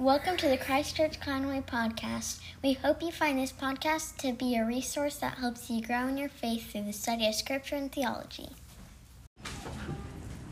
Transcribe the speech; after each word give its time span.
Welcome 0.00 0.38
to 0.38 0.48
the 0.48 0.56
Christchurch 0.56 1.20
Conway 1.20 1.60
podcast. 1.60 2.40
We 2.64 2.72
hope 2.72 3.02
you 3.02 3.12
find 3.12 3.38
this 3.38 3.52
podcast 3.52 4.16
to 4.20 4.32
be 4.32 4.56
a 4.56 4.64
resource 4.64 5.16
that 5.16 5.34
helps 5.34 5.68
you 5.68 5.82
grow 5.82 6.06
in 6.08 6.16
your 6.16 6.30
faith 6.30 6.72
through 6.72 6.84
the 6.84 6.94
study 6.94 7.26
of 7.26 7.34
scripture 7.34 7.76
and 7.76 7.92
theology. 7.92 8.48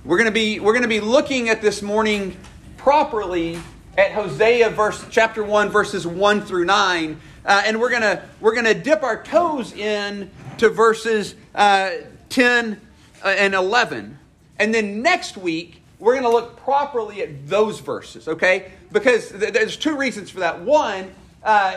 We're 0.04 0.18
going 0.18 0.26
to 0.26 0.32
be 0.32 0.60
we're 0.60 0.74
going 0.74 0.82
to 0.82 0.88
be 0.88 1.00
looking 1.00 1.48
at 1.48 1.62
this 1.62 1.80
morning 1.80 2.36
properly 2.76 3.58
at 3.96 4.12
Hosea 4.12 4.68
verse 4.68 5.02
chapter 5.10 5.42
1 5.42 5.70
verses 5.70 6.06
1 6.06 6.42
through 6.42 6.66
9 6.66 7.18
uh, 7.46 7.62
and 7.64 7.80
we're 7.80 7.88
going 7.88 8.02
to 8.02 8.22
we're 8.42 8.52
going 8.52 8.66
to 8.66 8.74
dip 8.74 9.02
our 9.02 9.22
toes 9.22 9.72
in 9.72 10.30
to 10.58 10.68
verses 10.68 11.34
uh, 11.54 11.92
10 12.28 12.78
uh, 13.24 13.28
and 13.28 13.54
11. 13.54 14.18
And 14.58 14.74
then 14.74 15.00
next 15.00 15.38
week 15.38 15.77
we're 15.98 16.12
going 16.12 16.24
to 16.24 16.30
look 16.30 16.56
properly 16.56 17.22
at 17.22 17.48
those 17.48 17.80
verses, 17.80 18.28
okay? 18.28 18.72
Because 18.92 19.30
th- 19.30 19.52
there's 19.52 19.76
two 19.76 19.96
reasons 19.96 20.30
for 20.30 20.40
that. 20.40 20.60
One, 20.60 21.12
uh, 21.42 21.76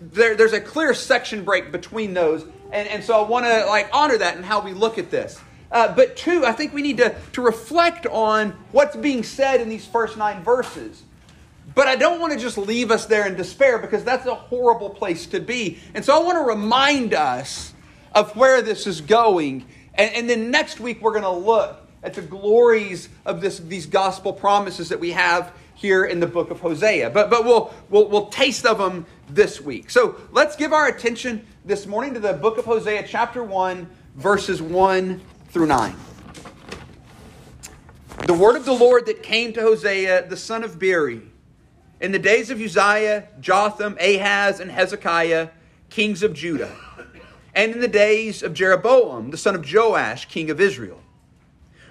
there, 0.00 0.36
there's 0.36 0.52
a 0.52 0.60
clear 0.60 0.94
section 0.94 1.44
break 1.44 1.70
between 1.72 2.14
those, 2.14 2.44
and, 2.72 2.88
and 2.88 3.04
so 3.04 3.22
I 3.22 3.28
want 3.28 3.46
to 3.46 3.66
like 3.66 3.88
honor 3.92 4.18
that 4.18 4.36
and 4.36 4.44
how 4.44 4.60
we 4.60 4.72
look 4.72 4.98
at 4.98 5.10
this. 5.10 5.40
Uh, 5.70 5.94
but 5.94 6.16
two, 6.16 6.46
I 6.46 6.52
think 6.52 6.72
we 6.72 6.80
need 6.80 6.96
to, 6.98 7.14
to 7.32 7.42
reflect 7.42 8.06
on 8.06 8.56
what's 8.72 8.96
being 8.96 9.22
said 9.22 9.60
in 9.60 9.68
these 9.68 9.86
first 9.86 10.16
nine 10.16 10.42
verses. 10.42 11.02
But 11.74 11.88
I 11.88 11.96
don't 11.96 12.20
want 12.20 12.32
to 12.32 12.38
just 12.38 12.56
leave 12.56 12.90
us 12.90 13.04
there 13.06 13.26
in 13.26 13.36
despair 13.36 13.78
because 13.78 14.02
that's 14.02 14.26
a 14.26 14.34
horrible 14.34 14.90
place 14.90 15.26
to 15.26 15.40
be. 15.40 15.78
And 15.94 16.04
so 16.04 16.18
I 16.18 16.24
want 16.24 16.36
to 16.36 16.42
remind 16.42 17.12
us 17.12 17.74
of 18.14 18.34
where 18.34 18.62
this 18.62 18.86
is 18.86 19.02
going. 19.02 19.66
And, 19.94 20.14
and 20.14 20.30
then 20.30 20.50
next 20.50 20.80
week 20.80 21.02
we're 21.02 21.12
going 21.12 21.22
to 21.22 21.30
look 21.30 21.87
at 22.02 22.14
the 22.14 22.22
glories 22.22 23.08
of 23.24 23.40
this, 23.40 23.58
these 23.58 23.86
gospel 23.86 24.32
promises 24.32 24.88
that 24.88 25.00
we 25.00 25.12
have 25.12 25.52
here 25.74 26.04
in 26.04 26.20
the 26.20 26.26
book 26.26 26.50
of 26.50 26.60
Hosea. 26.60 27.10
But, 27.10 27.30
but 27.30 27.44
we'll, 27.44 27.72
we'll, 27.88 28.08
we'll 28.08 28.26
taste 28.26 28.66
of 28.66 28.78
them 28.78 29.06
this 29.28 29.60
week. 29.60 29.90
So 29.90 30.16
let's 30.32 30.56
give 30.56 30.72
our 30.72 30.88
attention 30.88 31.46
this 31.64 31.86
morning 31.86 32.14
to 32.14 32.20
the 32.20 32.32
book 32.32 32.58
of 32.58 32.64
Hosea, 32.64 33.04
chapter 33.06 33.42
1, 33.42 33.88
verses 34.16 34.60
1 34.60 35.20
through 35.50 35.66
9. 35.66 35.94
The 38.26 38.34
word 38.34 38.56
of 38.56 38.64
the 38.64 38.72
Lord 38.72 39.06
that 39.06 39.22
came 39.22 39.52
to 39.52 39.60
Hosea, 39.60 40.28
the 40.28 40.36
son 40.36 40.64
of 40.64 40.78
Beeri, 40.78 41.22
in 42.00 42.12
the 42.12 42.18
days 42.18 42.50
of 42.50 42.60
Uzziah, 42.60 43.28
Jotham, 43.40 43.96
Ahaz, 44.00 44.60
and 44.60 44.70
Hezekiah, 44.70 45.48
kings 45.90 46.22
of 46.22 46.34
Judah, 46.34 46.74
and 47.54 47.72
in 47.72 47.80
the 47.80 47.88
days 47.88 48.42
of 48.42 48.52
Jeroboam, 48.54 49.30
the 49.30 49.36
son 49.36 49.54
of 49.54 49.64
Joash, 49.72 50.26
king 50.26 50.50
of 50.50 50.60
Israel 50.60 51.00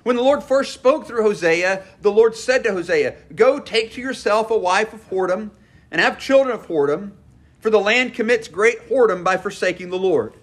when 0.08 0.16
the 0.16 0.24
Lord 0.24 0.42
first 0.42 0.74
spoke 0.74 1.06
through 1.06 1.24
Hosea, 1.24 1.84
the 2.02 2.14
Lord 2.14 2.34
said 2.34 2.64
to 2.64 2.72
Hosea, 2.72 3.18
Go 3.36 3.60
take 3.60 3.92
to 3.92 4.02
yourself 4.02 4.50
a 4.50 4.58
wife 4.58 4.94
of 4.94 5.10
whoredom, 5.10 5.52
and 5.92 6.00
have 6.00 6.18
children 6.18 6.56
of 6.56 6.68
whoredom, 6.68 7.12
for 7.60 7.70
the 7.70 7.82
land 7.82 8.14
commits 8.14 8.48
great 8.48 8.88
whoredom 8.88 9.22
by 9.26 9.36
forsaking 9.36 9.90
the 9.90 9.98
Lord. 9.98 10.36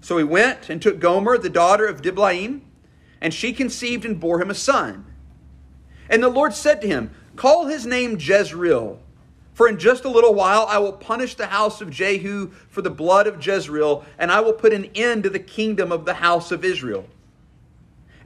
So 0.00 0.18
he 0.18 0.24
went 0.24 0.68
and 0.68 0.82
took 0.82 0.98
Gomer, 0.98 1.38
the 1.38 1.48
daughter 1.48 1.86
of 1.86 2.02
Diblaim, 2.02 2.62
and 3.20 3.32
she 3.32 3.52
conceived 3.52 4.04
and 4.04 4.18
bore 4.18 4.42
him 4.42 4.50
a 4.50 4.54
son. 4.54 5.04
And 6.10 6.20
the 6.20 6.28
Lord 6.28 6.52
said 6.52 6.80
to 6.80 6.88
him, 6.88 7.12
Call 7.36 7.66
his 7.66 7.86
name 7.86 8.18
Jezreel, 8.18 8.98
for 9.54 9.68
in 9.68 9.78
just 9.78 10.04
a 10.04 10.10
little 10.10 10.34
while 10.34 10.66
I 10.68 10.78
will 10.78 10.94
punish 10.94 11.36
the 11.36 11.46
house 11.46 11.80
of 11.80 11.90
Jehu 11.92 12.50
for 12.68 12.82
the 12.82 12.90
blood 12.90 13.28
of 13.28 13.46
Jezreel, 13.46 14.04
and 14.18 14.32
I 14.32 14.40
will 14.40 14.54
put 14.54 14.72
an 14.72 14.86
end 14.96 15.22
to 15.22 15.30
the 15.30 15.38
kingdom 15.38 15.92
of 15.92 16.04
the 16.04 16.14
house 16.14 16.50
of 16.50 16.64
Israel. 16.64 17.06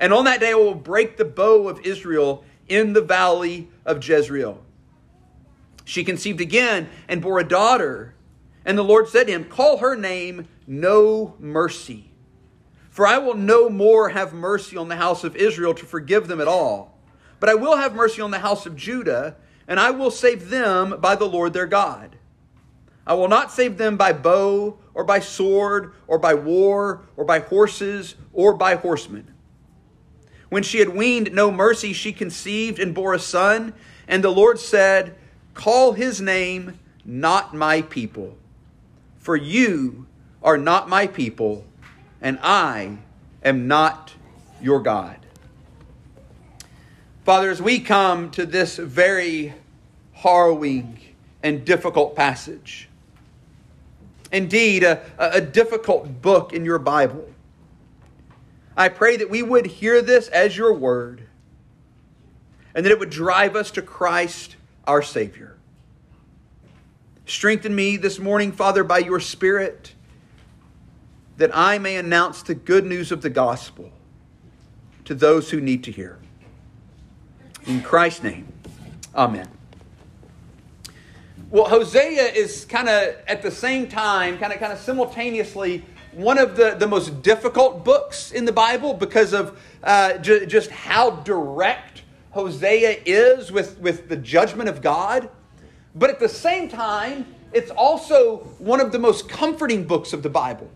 And 0.01 0.15
on 0.15 0.25
that 0.25 0.41
day 0.41 0.53
I 0.53 0.55
will 0.55 0.75
break 0.75 1.19
the 1.19 1.27
bow 1.27 1.69
of 1.69 1.81
Israel 1.87 2.43
in 2.69 2.95
the 2.95 3.03
valley 3.03 3.69
of 3.85 4.03
Jezreel. 4.03 4.65
She 5.85 6.05
conceived 6.05 6.41
again 6.41 6.89
and 7.07 7.21
bore 7.21 7.39
a 7.39 7.45
daughter. 7.45 8.15
And 8.65 8.79
the 8.79 8.83
Lord 8.83 9.09
said 9.09 9.27
to 9.27 9.33
him, 9.33 9.45
Call 9.45 9.79
her 9.79 9.95
name 9.95 10.49
No 10.67 11.35
Mercy. 11.39 12.11
For 12.89 13.07
I 13.07 13.19
will 13.19 13.35
no 13.35 13.69
more 13.69 14.09
have 14.09 14.33
mercy 14.33 14.77
on 14.77 14.89
the 14.89 14.97
house 14.97 15.23
of 15.23 15.37
Israel 15.37 15.75
to 15.75 15.85
forgive 15.85 16.29
them 16.29 16.41
at 16.41 16.49
all. 16.49 16.99
But 17.39 17.51
I 17.51 17.55
will 17.55 17.77
have 17.77 17.95
mercy 17.95 18.21
on 18.23 18.31
the 18.31 18.41
house 18.41 18.67
of 18.67 18.77
Judah, 18.77 19.37
and 19.69 19.79
I 19.79 19.91
will 19.91 20.11
save 20.11 20.51
them 20.51 20.99
by 21.01 21.15
the 21.15 21.29
Lord 21.29 21.53
their 21.53 21.67
God. 21.67 22.17
I 23.07 23.15
will 23.15 23.29
not 23.29 23.53
save 23.53 23.79
them 23.79 23.97
by 23.97 24.13
bow, 24.13 24.79
or 24.95 25.05
by 25.05 25.21
sword, 25.21 25.93
or 26.07 26.19
by 26.19 26.35
war, 26.35 27.03
or 27.17 27.25
by 27.25 27.41
horses, 27.41 28.17
or 28.33 28.55
by 28.55 28.75
horsemen 28.75 29.35
when 30.51 30.63
she 30.65 30.81
had 30.81 30.91
weaned 30.91 31.33
no 31.33 31.51
mercy, 31.51 31.93
she 31.93 32.13
conceived 32.13 32.79
and 32.79 32.95
bore 32.95 33.15
a 33.15 33.19
son. 33.19 33.73
And 34.07 34.23
the 34.23 34.31
Lord 34.31 34.59
said, 34.59 35.15
Call 35.55 35.93
his 35.93 36.21
name 36.21 36.79
not 37.05 37.55
my 37.55 37.83
people, 37.83 38.37
for 39.19 39.37
you 39.37 40.07
are 40.43 40.59
not 40.59 40.89
my 40.89 41.07
people, 41.07 41.65
and 42.21 42.39
I 42.43 42.99
am 43.43 43.69
not 43.69 44.13
your 44.61 44.81
God. 44.81 45.17
Father, 47.25 47.51
as 47.51 47.63
we 47.63 47.79
come 47.79 48.31
to 48.33 48.45
this 48.45 48.77
very 48.77 49.55
harrowing 50.13 50.99
and 51.43 51.65
difficult 51.65 52.17
passage, 52.17 52.89
indeed, 54.33 54.83
a, 54.83 55.01
a 55.19 55.41
difficult 55.41 56.23
book 56.23 56.53
in 56.53 56.65
your 56.65 56.79
Bible, 56.79 57.29
I 58.81 58.89
pray 58.89 59.19
that 59.19 59.29
we 59.29 59.43
would 59.43 59.67
hear 59.67 60.01
this 60.01 60.29
as 60.29 60.57
your 60.57 60.73
word 60.73 61.21
and 62.75 62.87
that 62.87 62.91
it 62.91 62.99
would 62.99 63.11
drive 63.11 63.55
us 63.55 63.71
to 63.73 63.83
Christ, 63.83 64.57
our 64.87 65.03
Savior. 65.03 65.59
Strengthen 67.27 67.75
me 67.75 67.99
this 67.99 68.19
morning, 68.19 68.53
Father, 68.53 68.83
by 68.83 69.01
your 69.01 69.21
Spirit, 69.21 69.93
that 71.37 71.55
I 71.55 71.77
may 71.77 71.97
announce 71.97 72.43
the 72.43 72.55
good 72.55 72.87
news 72.87 73.13
of 73.13 73.21
the 73.21 73.29
gospel 73.29 73.91
to 75.05 75.15
those 75.15 75.51
who 75.51 75.61
need 75.61 75.85
to 75.85 75.93
hear. 75.93 76.19
In 77.67 77.83
Christ's 77.83 78.23
name, 78.23 78.51
amen. 79.15 79.51
Well, 81.51 81.67
Hosea 81.67 82.33
is 82.33 82.65
kind 82.65 82.89
of 82.89 83.15
at 83.27 83.43
the 83.43 83.51
same 83.51 83.89
time, 83.89 84.39
kind 84.39 84.55
of 84.55 84.59
kind 84.59 84.73
of 84.73 84.79
simultaneously 84.79 85.85
one 86.13 86.39
of 86.39 86.57
the, 86.57 86.75
the 86.79 86.87
most 86.87 87.23
difficult 87.23 87.85
books 87.85 88.33
in 88.33 88.45
the 88.45 88.53
Bible 88.53 88.95
because 88.95 89.33
of 89.33 89.61
uh, 89.83 90.19
ju- 90.19 90.47
just 90.47 90.71
how 90.71 91.11
direct 91.11 92.03
Hosea 92.31 93.03
is 93.05 93.51
with, 93.51 93.79
with 93.79 94.09
the 94.09 94.17
judgment 94.17 94.69
of 94.69 94.83
God. 94.83 95.29
But 95.95 96.11
at 96.11 96.21
the 96.21 96.29
same 96.29 96.69
time, 96.69 97.27
it's 97.53 97.71
also 97.71 98.39
one 98.59 98.81
of 98.81 98.93
the 98.93 98.99
most 98.99 99.29
comforting 99.29 99.85
books 99.85 100.13
of 100.13 100.23
the 100.23 100.31
Bible. 100.31 100.71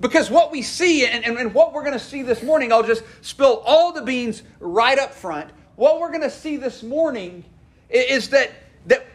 Because 0.00 0.30
what 0.30 0.50
we 0.50 0.62
see, 0.62 1.06
and, 1.06 1.24
and, 1.24 1.38
and 1.38 1.54
what 1.54 1.72
we're 1.72 1.84
going 1.84 1.92
to 1.92 2.04
see 2.04 2.22
this 2.22 2.42
morning, 2.42 2.72
I'll 2.72 2.82
just 2.82 3.04
spill 3.20 3.62
all 3.64 3.92
the 3.92 4.02
beans 4.02 4.42
right 4.58 4.98
up 4.98 5.14
front. 5.14 5.50
What 5.76 6.00
we're 6.00 6.08
going 6.08 6.22
to 6.22 6.30
see 6.30 6.56
this 6.56 6.82
morning 6.82 7.44
is 7.88 8.30
that, 8.30 8.50
that 8.86 9.06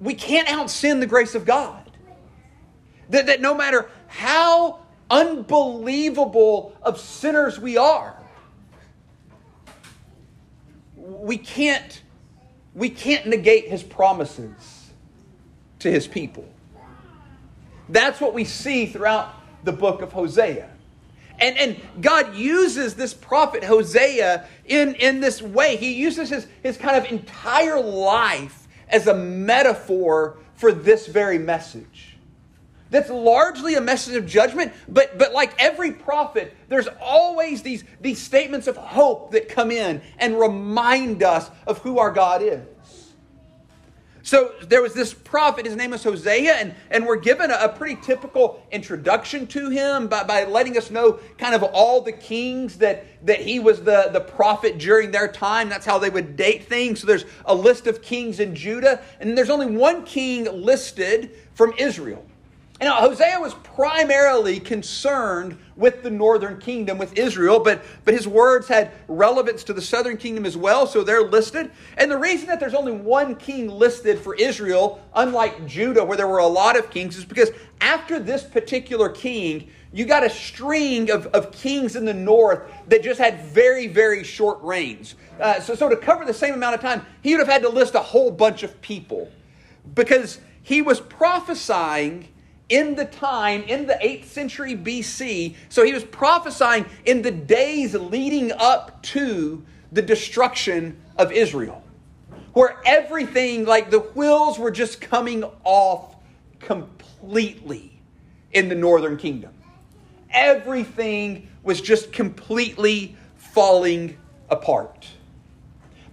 we 0.00 0.14
can't 0.14 0.50
out 0.50 0.70
sin 0.70 1.00
the 1.00 1.06
grace 1.06 1.34
of 1.34 1.44
God. 1.44 1.84
That, 3.10 3.26
that 3.26 3.40
no 3.40 3.54
matter 3.54 3.88
how 4.08 4.80
unbelievable 5.10 6.76
of 6.82 6.98
sinners 6.98 7.60
we 7.60 7.76
are. 7.76 8.16
We 10.96 11.38
can't, 11.38 12.02
we 12.74 12.90
can't 12.90 13.26
negate 13.26 13.68
his 13.68 13.82
promises 13.82 14.90
to 15.78 15.90
his 15.90 16.06
people. 16.06 16.46
That's 17.88 18.20
what 18.20 18.34
we 18.34 18.44
see 18.44 18.86
throughout 18.86 19.34
the 19.64 19.72
book 19.72 20.02
of 20.02 20.12
Hosea. 20.12 20.68
And, 21.40 21.56
and 21.56 21.76
God 22.00 22.34
uses 22.34 22.96
this 22.96 23.14
prophet 23.14 23.62
Hosea 23.62 24.46
in, 24.66 24.94
in 24.96 25.20
this 25.20 25.40
way. 25.40 25.76
He 25.76 25.94
uses 25.94 26.30
his, 26.30 26.46
his 26.62 26.76
kind 26.76 26.96
of 26.96 27.10
entire 27.10 27.80
life 27.80 28.66
as 28.88 29.06
a 29.06 29.14
metaphor 29.14 30.38
for 30.54 30.72
this 30.72 31.06
very 31.06 31.38
message 31.38 32.17
that's 32.90 33.10
largely 33.10 33.74
a 33.74 33.80
message 33.80 34.16
of 34.16 34.26
judgment, 34.26 34.72
but, 34.88 35.18
but 35.18 35.32
like 35.32 35.54
every 35.60 35.92
prophet, 35.92 36.54
there's 36.68 36.88
always 37.00 37.62
these, 37.62 37.84
these 38.00 38.18
statements 38.20 38.66
of 38.66 38.76
hope 38.76 39.32
that 39.32 39.48
come 39.48 39.70
in 39.70 40.00
and 40.18 40.38
remind 40.38 41.22
us 41.22 41.50
of 41.66 41.78
who 41.78 41.98
our 41.98 42.10
God 42.10 42.42
is. 42.42 42.62
So 44.28 44.52
there 44.60 44.82
was 44.82 44.92
this 44.92 45.14
prophet, 45.14 45.64
his 45.64 45.74
name 45.74 45.92
was 45.92 46.04
Hosea, 46.04 46.52
and, 46.52 46.74
and 46.90 47.06
we're 47.06 47.16
given 47.16 47.50
a, 47.50 47.54
a 47.62 47.68
pretty 47.70 47.98
typical 48.02 48.62
introduction 48.70 49.46
to 49.46 49.70
him 49.70 50.06
by, 50.06 50.22
by 50.22 50.44
letting 50.44 50.76
us 50.76 50.90
know 50.90 51.18
kind 51.38 51.54
of 51.54 51.62
all 51.62 52.02
the 52.02 52.12
kings 52.12 52.76
that, 52.76 53.06
that 53.24 53.40
he 53.40 53.58
was 53.58 53.82
the, 53.84 54.10
the 54.12 54.20
prophet 54.20 54.76
during 54.76 55.12
their 55.12 55.28
time. 55.28 55.70
That's 55.70 55.86
how 55.86 55.98
they 55.98 56.10
would 56.10 56.36
date 56.36 56.64
things. 56.64 57.00
So 57.00 57.06
there's 57.06 57.24
a 57.46 57.54
list 57.54 57.86
of 57.86 58.02
kings 58.02 58.38
in 58.38 58.54
Judah, 58.54 59.00
and 59.18 59.36
there's 59.36 59.48
only 59.48 59.64
one 59.64 60.04
king 60.04 60.44
listed 60.44 61.30
from 61.54 61.72
Israel. 61.78 62.22
Now, 62.80 63.00
Hosea 63.00 63.40
was 63.40 63.54
primarily 63.54 64.60
concerned 64.60 65.58
with 65.74 66.04
the 66.04 66.10
northern 66.10 66.58
kingdom, 66.60 66.96
with 66.96 67.18
Israel, 67.18 67.58
but, 67.58 67.82
but 68.04 68.14
his 68.14 68.28
words 68.28 68.68
had 68.68 68.92
relevance 69.08 69.64
to 69.64 69.72
the 69.72 69.82
southern 69.82 70.16
kingdom 70.16 70.46
as 70.46 70.56
well, 70.56 70.86
so 70.86 71.02
they're 71.02 71.24
listed. 71.24 71.72
And 71.96 72.08
the 72.08 72.16
reason 72.16 72.46
that 72.46 72.60
there's 72.60 72.74
only 72.74 72.92
one 72.92 73.34
king 73.34 73.68
listed 73.68 74.20
for 74.20 74.36
Israel, 74.36 75.00
unlike 75.14 75.66
Judah, 75.66 76.04
where 76.04 76.16
there 76.16 76.28
were 76.28 76.38
a 76.38 76.46
lot 76.46 76.78
of 76.78 76.88
kings, 76.88 77.16
is 77.16 77.24
because 77.24 77.50
after 77.80 78.20
this 78.20 78.44
particular 78.44 79.08
king, 79.08 79.68
you 79.92 80.04
got 80.04 80.22
a 80.22 80.30
string 80.30 81.10
of, 81.10 81.26
of 81.28 81.50
kings 81.50 81.96
in 81.96 82.04
the 82.04 82.14
north 82.14 82.62
that 82.86 83.02
just 83.02 83.18
had 83.18 83.42
very, 83.46 83.88
very 83.88 84.22
short 84.22 84.62
reigns. 84.62 85.16
Uh, 85.40 85.60
so, 85.60 85.74
so 85.74 85.88
to 85.88 85.96
cover 85.96 86.24
the 86.24 86.34
same 86.34 86.54
amount 86.54 86.76
of 86.76 86.80
time, 86.80 87.04
he 87.22 87.32
would 87.32 87.40
have 87.40 87.48
had 87.48 87.62
to 87.62 87.68
list 87.68 87.96
a 87.96 88.00
whole 88.00 88.30
bunch 88.30 88.62
of 88.62 88.80
people 88.82 89.28
because 89.94 90.38
he 90.62 90.82
was 90.82 91.00
prophesying 91.00 92.28
in 92.68 92.94
the 92.94 93.04
time, 93.04 93.62
in 93.62 93.86
the 93.86 93.94
8th 93.94 94.26
century 94.26 94.76
BC. 94.76 95.54
So 95.68 95.84
he 95.84 95.92
was 95.92 96.04
prophesying 96.04 96.86
in 97.04 97.22
the 97.22 97.30
days 97.30 97.94
leading 97.94 98.52
up 98.52 99.02
to 99.04 99.64
the 99.92 100.02
destruction 100.02 101.00
of 101.16 101.32
Israel, 101.32 101.82
where 102.52 102.80
everything, 102.84 103.64
like 103.64 103.90
the 103.90 104.00
wheels, 104.00 104.58
were 104.58 104.70
just 104.70 105.00
coming 105.00 105.44
off 105.64 106.16
completely 106.60 108.00
in 108.52 108.68
the 108.68 108.74
northern 108.74 109.16
kingdom. 109.16 109.52
Everything 110.30 111.48
was 111.62 111.80
just 111.80 112.12
completely 112.12 113.16
falling 113.36 114.18
apart. 114.50 115.06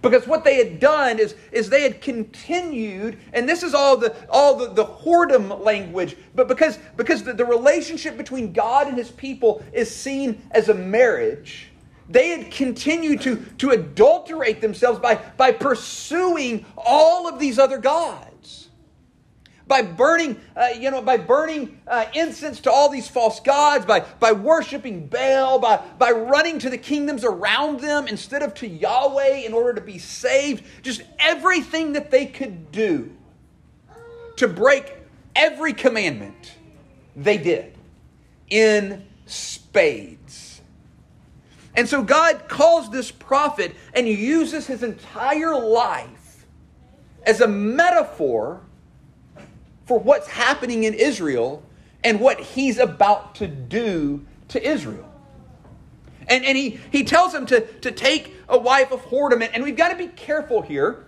Because 0.08 0.28
what 0.28 0.44
they 0.44 0.56
had 0.56 0.78
done 0.78 1.18
is, 1.18 1.34
is 1.50 1.68
they 1.68 1.82
had 1.82 2.00
continued, 2.00 3.18
and 3.32 3.48
this 3.48 3.62
is 3.64 3.74
all 3.74 3.96
the 3.96 4.14
all 4.30 4.54
the, 4.54 4.68
the 4.68 4.84
whoredom 4.84 5.64
language, 5.64 6.16
but 6.34 6.46
because 6.46 6.78
because 6.96 7.24
the, 7.24 7.32
the 7.32 7.44
relationship 7.44 8.16
between 8.16 8.52
God 8.52 8.86
and 8.86 8.96
his 8.96 9.10
people 9.10 9.64
is 9.72 9.92
seen 9.92 10.40
as 10.52 10.68
a 10.68 10.74
marriage, 10.74 11.70
they 12.08 12.28
had 12.28 12.52
continued 12.52 13.20
to, 13.22 13.36
to 13.58 13.70
adulterate 13.70 14.60
themselves 14.60 15.00
by, 15.00 15.16
by 15.36 15.50
pursuing 15.50 16.64
all 16.76 17.28
of 17.28 17.40
these 17.40 17.58
other 17.58 17.78
gods 17.78 18.35
by 19.66 19.82
burning, 19.82 20.40
uh, 20.56 20.68
you 20.78 20.90
know, 20.90 21.02
by 21.02 21.16
burning 21.16 21.80
uh, 21.88 22.06
incense 22.14 22.60
to 22.60 22.70
all 22.70 22.88
these 22.88 23.08
false 23.08 23.40
gods, 23.40 23.84
by, 23.84 24.00
by 24.20 24.32
worshiping 24.32 25.08
Baal, 25.08 25.58
by, 25.58 25.78
by 25.98 26.10
running 26.10 26.58
to 26.60 26.70
the 26.70 26.78
kingdoms 26.78 27.24
around 27.24 27.80
them 27.80 28.06
instead 28.06 28.42
of 28.42 28.54
to 28.54 28.68
Yahweh 28.68 29.38
in 29.38 29.52
order 29.52 29.74
to 29.74 29.80
be 29.80 29.98
saved. 29.98 30.64
Just 30.82 31.02
everything 31.18 31.94
that 31.94 32.10
they 32.10 32.26
could 32.26 32.70
do 32.70 33.12
to 34.36 34.46
break 34.46 34.94
every 35.34 35.72
commandment, 35.72 36.54
they 37.16 37.38
did 37.38 37.76
in 38.48 39.04
spades. 39.26 40.60
And 41.74 41.88
so 41.88 42.02
God 42.02 42.48
calls 42.48 42.90
this 42.90 43.10
prophet 43.10 43.74
and 43.92 44.08
uses 44.08 44.66
his 44.66 44.82
entire 44.82 45.58
life 45.58 46.46
as 47.24 47.40
a 47.40 47.48
metaphor 47.48 48.62
for 49.86 49.98
what's 49.98 50.28
happening 50.28 50.84
in 50.84 50.94
Israel 50.94 51.62
and 52.04 52.20
what 52.20 52.40
he's 52.40 52.78
about 52.78 53.34
to 53.36 53.46
do 53.46 54.24
to 54.48 54.64
Israel. 54.64 55.10
And, 56.28 56.44
and 56.44 56.56
he, 56.56 56.80
he 56.90 57.04
tells 57.04 57.32
them 57.32 57.46
to, 57.46 57.60
to 57.60 57.92
take 57.92 58.34
a 58.48 58.58
wife 58.58 58.92
of 58.92 59.00
whoredom. 59.06 59.48
And 59.52 59.62
we've 59.62 59.76
got 59.76 59.90
to 59.90 59.96
be 59.96 60.08
careful 60.08 60.60
here 60.60 61.06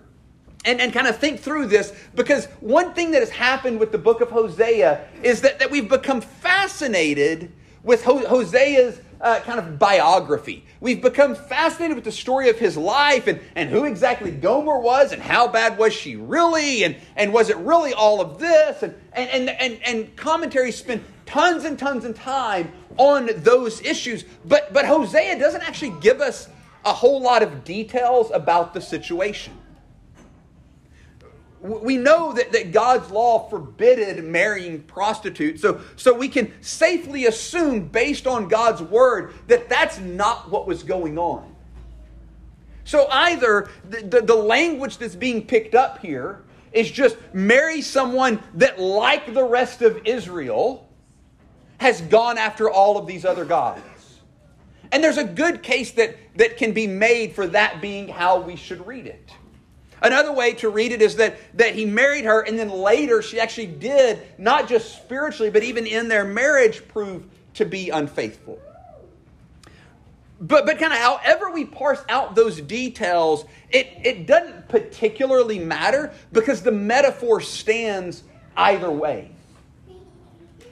and, 0.65 0.79
and 0.81 0.93
kind 0.93 1.07
of 1.07 1.17
think 1.17 1.39
through 1.39 1.67
this 1.67 1.93
because 2.15 2.45
one 2.61 2.93
thing 2.93 3.11
that 3.11 3.21
has 3.21 3.29
happened 3.29 3.79
with 3.79 3.91
the 3.91 3.97
book 3.97 4.21
of 4.21 4.29
Hosea 4.29 5.07
is 5.23 5.41
that, 5.41 5.59
that 5.59 5.71
we've 5.71 5.89
become 5.89 6.21
fascinated 6.21 7.51
with 7.83 8.03
Hosea's 8.03 8.99
uh, 9.21 9.39
kind 9.41 9.59
of 9.59 9.77
biography. 9.77 10.65
We've 10.79 11.01
become 11.01 11.35
fascinated 11.35 11.95
with 11.95 12.05
the 12.05 12.11
story 12.11 12.49
of 12.49 12.57
his 12.57 12.77
life 12.77 13.27
and, 13.27 13.39
and 13.55 13.69
who 13.69 13.85
exactly 13.85 14.31
Gomer 14.31 14.79
was 14.79 15.11
and 15.11 15.21
how 15.21 15.47
bad 15.47 15.77
was 15.77 15.93
she 15.93 16.15
really 16.15 16.83
and, 16.83 16.95
and 17.15 17.33
was 17.33 17.49
it 17.49 17.57
really 17.57 17.93
all 17.93 18.21
of 18.21 18.39
this? 18.39 18.81
And, 18.83 18.95
and, 19.13 19.29
and, 19.29 19.49
and, 19.49 19.79
and 19.85 20.15
commentaries 20.15 20.77
spend 20.77 21.03
tons 21.25 21.65
and 21.65 21.77
tons 21.77 22.05
of 22.05 22.15
time 22.15 22.71
on 22.97 23.29
those 23.37 23.81
issues. 23.81 24.23
But, 24.45 24.73
but 24.73 24.85
Hosea 24.85 25.37
doesn't 25.37 25.61
actually 25.61 25.99
give 25.99 26.21
us 26.21 26.49
a 26.85 26.93
whole 26.93 27.21
lot 27.21 27.43
of 27.43 27.63
details 27.63 28.31
about 28.33 28.73
the 28.73 28.81
situation 28.81 29.58
we 31.61 31.97
know 31.97 32.33
that, 32.33 32.51
that 32.53 32.71
God's 32.71 33.11
law 33.11 33.49
forbidded 33.49 34.23
marrying 34.23 34.81
prostitutes, 34.83 35.61
so, 35.61 35.81
so 35.95 36.13
we 36.13 36.29
can 36.29 36.53
safely 36.61 37.25
assume, 37.25 37.87
based 37.87 38.27
on 38.27 38.47
God's 38.47 38.81
word, 38.81 39.33
that 39.47 39.67
that's 39.67 39.99
not 39.99 40.49
what 40.49 40.67
was 40.67 40.83
going 40.83 41.17
on. 41.17 41.55
So 42.85 43.07
either 43.11 43.69
the, 43.89 44.01
the, 44.01 44.21
the 44.21 44.35
language 44.35 44.97
that's 44.97 45.15
being 45.15 45.45
picked 45.45 45.75
up 45.75 45.99
here 45.99 46.41
is 46.71 46.89
just 46.89 47.17
marry 47.33 47.81
someone 47.81 48.41
that, 48.55 48.79
like 48.79 49.33
the 49.33 49.43
rest 49.43 49.81
of 49.81 50.01
Israel, 50.05 50.89
has 51.79 52.01
gone 52.01 52.37
after 52.37 52.69
all 52.69 52.97
of 52.97 53.05
these 53.05 53.25
other 53.25 53.45
gods. 53.45 53.81
And 54.91 55.03
there's 55.03 55.17
a 55.17 55.23
good 55.23 55.61
case 55.61 55.91
that, 55.91 56.17
that 56.35 56.57
can 56.57 56.71
be 56.71 56.87
made 56.87 57.33
for 57.33 57.47
that 57.47 57.81
being 57.81 58.07
how 58.07 58.39
we 58.39 58.55
should 58.55 58.85
read 58.87 59.05
it. 59.05 59.29
Another 60.01 60.31
way 60.31 60.53
to 60.55 60.69
read 60.69 60.91
it 60.91 61.01
is 61.01 61.17
that, 61.17 61.37
that 61.57 61.75
he 61.75 61.85
married 61.85 62.25
her, 62.25 62.41
and 62.41 62.57
then 62.57 62.69
later 62.69 63.21
she 63.21 63.39
actually 63.39 63.67
did, 63.67 64.21
not 64.37 64.69
just 64.69 64.95
spiritually, 64.95 65.49
but 65.49 65.63
even 65.63 65.85
in 65.85 66.07
their 66.07 66.23
marriage, 66.23 66.87
prove 66.87 67.25
to 67.55 67.65
be 67.65 67.89
unfaithful. 67.89 68.59
But, 70.41 70.65
but 70.65 70.79
kind 70.79 70.93
of 70.93 70.99
however 70.99 71.51
we 71.51 71.65
parse 71.65 72.03
out 72.07 72.33
those 72.33 72.61
details, 72.61 73.43
it, 73.69 73.87
it 74.03 74.25
doesn't 74.25 74.69
particularly 74.69 75.59
matter 75.59 76.13
because 76.31 76.61
the 76.61 76.71
metaphor 76.71 77.41
stands 77.41 78.23
either 78.55 78.89
way. 78.89 79.31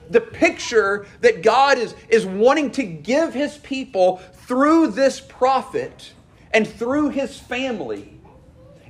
The 0.08 0.22
picture 0.22 1.06
that 1.20 1.42
God 1.42 1.76
is, 1.76 1.94
is 2.08 2.24
wanting 2.24 2.70
to 2.72 2.82
give 2.82 3.34
his 3.34 3.58
people 3.58 4.16
through 4.32 4.92
this 4.92 5.20
prophet 5.20 6.12
and 6.50 6.66
through 6.66 7.10
his 7.10 7.38
family 7.38 8.17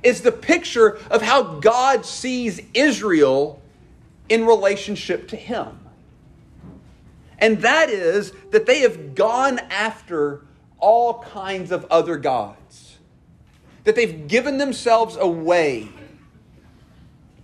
is 0.03 0.21
the 0.21 0.31
picture 0.31 0.97
of 1.09 1.21
how 1.21 1.59
God 1.59 2.05
sees 2.05 2.61
Israel 2.73 3.61
in 4.27 4.45
relationship 4.45 5.27
to 5.29 5.35
him. 5.35 5.79
And 7.39 7.61
that 7.61 7.89
is 7.89 8.31
that 8.51 8.65
they 8.65 8.81
have 8.81 9.15
gone 9.15 9.59
after 9.69 10.45
all 10.77 11.23
kinds 11.23 11.71
of 11.71 11.85
other 11.89 12.17
gods, 12.17 12.97
that 13.83 13.95
they've 13.95 14.27
given 14.27 14.57
themselves 14.57 15.15
away 15.15 15.89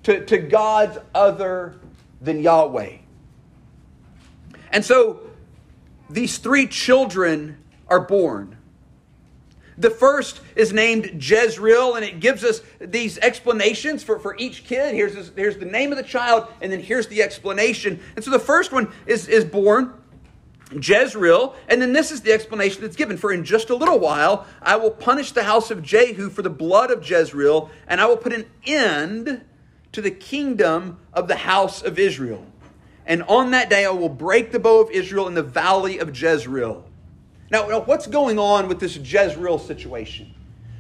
to, 0.04 0.24
to 0.26 0.38
gods 0.38 0.98
other 1.14 1.76
than 2.22 2.42
Yahweh. 2.42 2.98
And 4.72 4.84
so 4.84 5.22
these 6.10 6.38
three 6.38 6.68
children 6.68 7.58
are 7.88 8.02
born. 8.02 8.55
The 9.78 9.90
first 9.90 10.40
is 10.56 10.72
named 10.72 11.22
Jezreel, 11.22 11.96
and 11.96 12.06
it 12.06 12.20
gives 12.20 12.44
us 12.44 12.62
these 12.80 13.18
explanations 13.18 14.04
for, 14.04 14.20
for 14.20 14.36
each 14.38 14.64
kid. 14.64 14.96
Here's, 14.96 15.14
this, 15.14 15.32
here's 15.36 15.58
the 15.58 15.66
name 15.66 15.92
of 15.92 15.98
the 15.98 16.04
child, 16.04 16.48
and 16.62 16.72
then 16.72 16.80
here's 16.80 17.08
the 17.08 17.22
explanation. 17.22 18.00
And 18.16 18.24
so 18.24 18.32
the 18.32 18.40
first 18.40 18.72
one 18.72 18.92
is, 19.06 19.28
is 19.28 19.44
born 19.44 19.94
Jezreel, 20.72 21.56
and 21.68 21.82
then 21.82 21.94
this 21.94 22.12
is 22.12 22.22
the 22.22 22.32
explanation 22.32 22.82
that's 22.82 22.96
given. 22.96 23.18
For 23.18 23.32
in 23.32 23.44
just 23.44 23.70
a 23.70 23.76
little 23.76 24.00
while 24.00 24.48
I 24.62 24.78
will 24.78 24.92
punish 24.92 25.32
the 25.32 25.44
house 25.44 25.72
of 25.72 25.84
Jehu 25.84 26.30
for 26.30 26.42
the 26.42 26.50
blood 26.50 26.90
of 26.90 27.08
Jezreel, 27.08 27.70
and 27.88 28.02
I 28.02 28.06
will 28.06 28.18
put 28.18 28.34
an 28.34 28.46
end 28.66 29.44
to 29.92 30.02
the 30.02 30.12
kingdom 30.12 31.00
of 31.14 31.28
the 31.28 31.36
house 31.36 31.82
of 31.82 32.00
Israel. 32.00 32.46
And 33.06 33.24
on 33.24 33.52
that 33.52 33.70
day 33.70 33.86
I 33.86 33.92
will 33.92 34.10
break 34.10 34.52
the 34.52 34.60
bow 34.60 34.82
of 34.82 34.90
Israel 34.90 35.28
in 35.28 35.36
the 35.36 35.44
valley 35.44 36.00
of 36.00 36.20
Jezreel. 36.20 36.84
Now, 37.52 37.68
now 37.68 37.82
what's 37.82 38.08
going 38.08 38.40
on 38.40 38.68
with 38.68 38.80
this 38.80 38.98
Jezreel 38.98 39.60
situation? 39.60 40.34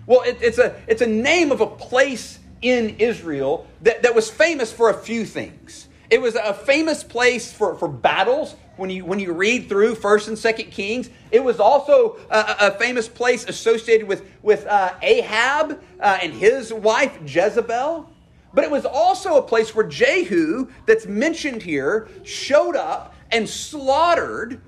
Well, 0.07 0.22
it, 0.22 0.38
it's, 0.41 0.57
a, 0.57 0.75
it's 0.88 1.01
a 1.01 1.07
name 1.07 1.51
of 1.51 1.62
a 1.62 1.67
place 1.67 2.39
in 2.62 2.95
Israel 3.00 3.67
that, 3.81 4.03
that 4.03 4.15
was 4.15 4.29
famous 4.29 4.72
for 4.72 4.89
a 4.89 4.93
few 4.93 5.25
things. 5.25 5.88
It 6.10 6.22
was 6.22 6.36
a 6.36 6.53
famous 6.53 7.03
place 7.03 7.51
for, 7.51 7.75
for 7.75 7.88
battles. 7.88 8.55
When 8.77 8.89
you, 8.89 9.05
when 9.05 9.19
you 9.19 9.34
read 9.34 9.69
through 9.69 9.95
1st 9.95 10.27
and 10.27 10.38
2nd 10.38 10.72
Kings, 10.72 11.10
it 11.31 11.43
was 11.43 11.60
also 11.60 12.17
a, 12.29 12.55
a 12.60 12.72
famous 12.72 13.07
place 13.07 13.45
associated 13.45 14.07
with, 14.07 14.24
with 14.41 14.65
uh, 14.67 14.93
Ahab 15.01 15.81
uh, 16.00 16.19
and 16.22 16.34
his 16.34 16.74
wife 16.74 17.17
Jezebel. 17.25 18.10
But 18.53 18.63
it 18.63 18.72
was 18.72 18.86
also 18.86 19.38
a 19.38 19.41
place 19.41 19.74
where 19.74 19.86
Jehu, 19.86 20.67
that's 20.86 21.05
mentioned 21.05 21.62
here, 21.62 22.07
showed 22.24 22.75
up 22.75 23.13
and 23.31 23.48
slaughtered 23.48 24.62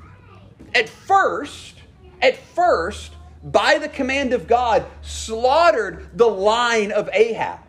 at 0.73 0.89
first 0.89 1.76
at 2.21 2.37
first, 2.37 3.13
by 3.43 3.77
the 3.79 3.89
command 3.89 4.33
of 4.33 4.47
God, 4.47 4.85
slaughtered 5.01 6.09
the 6.17 6.27
line 6.27 6.91
of 6.91 7.09
Ahab. 7.13 7.59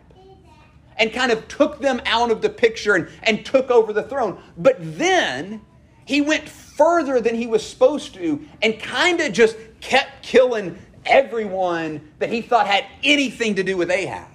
and 0.97 1.13
kind 1.13 1.31
of 1.31 1.47
took 1.47 1.79
them 1.79 2.01
out 2.05 2.29
of 2.29 2.41
the 2.41 2.49
picture 2.49 2.93
and, 2.95 3.07
and 3.23 3.45
took 3.45 3.71
over 3.71 3.93
the 3.93 4.03
throne. 4.03 4.37
But 4.57 4.75
then 4.79 5.61
he 6.05 6.21
went 6.21 6.49
further 6.49 7.21
than 7.21 7.35
he 7.35 7.47
was 7.47 7.65
supposed 7.65 8.13
to 8.15 8.45
and 8.61 8.77
kind 8.79 9.21
of 9.21 9.31
just 9.31 9.55
kept 9.79 10.23
killing 10.23 10.77
everyone 11.05 12.01
that 12.19 12.29
he 12.29 12.41
thought 12.41 12.67
had 12.67 12.85
anything 13.03 13.55
to 13.55 13.63
do 13.63 13.77
with 13.77 13.89
Ahab. 13.89 14.27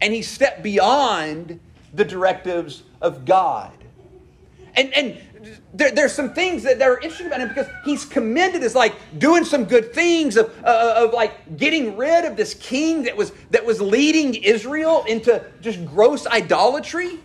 And 0.00 0.14
he 0.14 0.22
stepped 0.22 0.62
beyond 0.62 1.60
the 1.92 2.04
directives 2.04 2.82
of 3.02 3.26
God. 3.26 3.72
And, 4.80 4.94
and 4.94 5.18
there, 5.74 5.90
there's 5.90 6.12
some 6.12 6.32
things 6.32 6.62
that, 6.62 6.78
that 6.78 6.88
are 6.88 6.98
interesting 6.98 7.26
about 7.26 7.40
him 7.40 7.48
because 7.48 7.66
he's 7.84 8.04
commended 8.04 8.62
as 8.62 8.74
like 8.74 8.94
doing 9.18 9.44
some 9.44 9.64
good 9.64 9.92
things 9.92 10.36
of, 10.36 10.52
uh, 10.64 10.94
of 11.04 11.12
like 11.12 11.58
getting 11.58 11.96
rid 11.96 12.24
of 12.24 12.36
this 12.36 12.54
king 12.54 13.02
that 13.02 13.16
was 13.16 13.32
that 13.50 13.64
was 13.64 13.80
leading 13.80 14.34
Israel 14.34 15.04
into 15.06 15.44
just 15.60 15.84
gross 15.84 16.26
idolatry. 16.26 17.18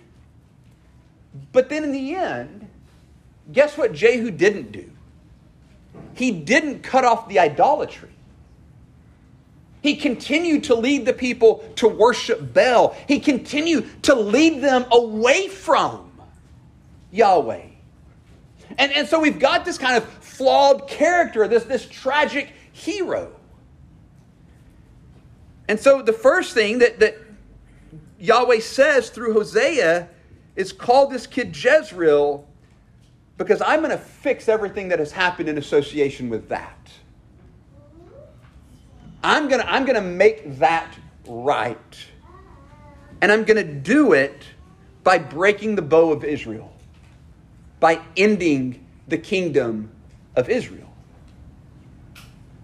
But 1.54 1.70
then 1.70 1.84
in 1.84 1.92
the 1.92 2.16
end, 2.16 2.68
guess 3.52 3.78
what 3.78 3.94
Jehu 3.94 4.32
didn't 4.32 4.72
do? 4.72 4.92
He 6.14 6.32
didn't 6.32 6.82
cut 6.82 7.06
off 7.06 7.30
the 7.30 7.40
idolatry. 7.40 8.10
He 9.82 9.96
continued 9.96 10.66
to 10.66 10.76
lead 10.76 11.06
the 11.06 11.14
people 11.14 11.64
to 11.76 11.88
worship 11.88 12.54
Baal. 12.54 12.98
He 13.08 13.20
continued 13.20 14.04
to 14.04 14.16
lead 14.16 14.62
them 14.62 14.86
away 14.92 15.48
from 15.48 16.12
Yahweh. 17.16 17.68
And, 18.78 18.92
and 18.92 19.08
so 19.08 19.20
we've 19.20 19.40
got 19.40 19.66
this 19.66 19.78
kind 19.78 19.96
of 19.96 20.04
flawed 20.06 20.88
character, 20.88 21.48
this, 21.48 21.64
this 21.64 21.88
tragic 21.88 22.54
hero. 22.72 23.32
And 25.68 25.80
so 25.80 26.02
the 26.02 26.14
first 26.14 26.54
thing 26.54 26.80
that, 26.80 27.00
that 27.00 27.18
Yahweh 28.20 28.60
says 28.60 29.10
through 29.10 29.34
Hosea 29.34 30.10
is 30.56 30.72
call 30.72 31.08
this 31.08 31.28
kid 31.28 31.56
Jezreel 31.56 32.48
because 33.38 33.62
I'm 33.62 33.80
going 33.80 33.92
to 33.92 33.98
fix 33.98 34.48
everything 34.48 34.90
that 34.90 35.00
has 35.00 35.12
happened 35.12 35.50
in 35.50 35.58
association 35.58 36.30
with 36.30 36.50
that. 36.50 36.72
I'm 39.24 39.48
going 39.48 39.60
to 39.60 39.70
I'm 39.70 39.86
going 39.86 39.96
to 39.96 40.08
make 40.08 40.60
that 40.60 40.96
right. 41.28 41.78
And 43.22 43.32
I'm 43.32 43.44
going 43.44 43.58
to 43.58 43.74
do 43.74 44.14
it 44.14 44.44
by 45.04 45.18
breaking 45.18 45.76
the 45.76 45.82
bow 45.82 46.12
of 46.12 46.24
Israel 46.24 46.75
by 47.80 48.02
ending 48.18 48.86
the 49.08 49.18
kingdom 49.18 49.92
of 50.36 50.50
Israel. 50.50 50.82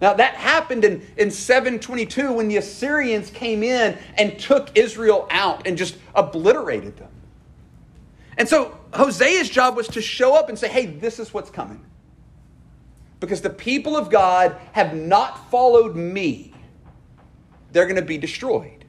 Now, 0.00 0.14
that 0.14 0.34
happened 0.34 0.84
in, 0.84 1.06
in 1.16 1.30
722 1.30 2.32
when 2.32 2.48
the 2.48 2.56
Assyrians 2.56 3.30
came 3.30 3.62
in 3.62 3.96
and 4.18 4.36
took 4.36 4.76
Israel 4.76 5.28
out 5.30 5.66
and 5.66 5.78
just 5.78 5.96
obliterated 6.14 6.96
them. 6.96 7.08
And 8.36 8.48
so 8.48 8.76
Hosea's 8.92 9.48
job 9.48 9.76
was 9.76 9.86
to 9.88 10.02
show 10.02 10.34
up 10.34 10.48
and 10.48 10.58
say, 10.58 10.68
hey, 10.68 10.86
this 10.86 11.20
is 11.20 11.32
what's 11.32 11.50
coming. 11.50 11.84
Because 13.20 13.42
the 13.42 13.50
people 13.50 13.96
of 13.96 14.10
God 14.10 14.56
have 14.72 14.96
not 14.96 15.48
followed 15.52 15.94
me, 15.94 16.52
they're 17.70 17.86
going 17.86 17.94
to 17.94 18.02
be 18.02 18.18
destroyed. 18.18 18.81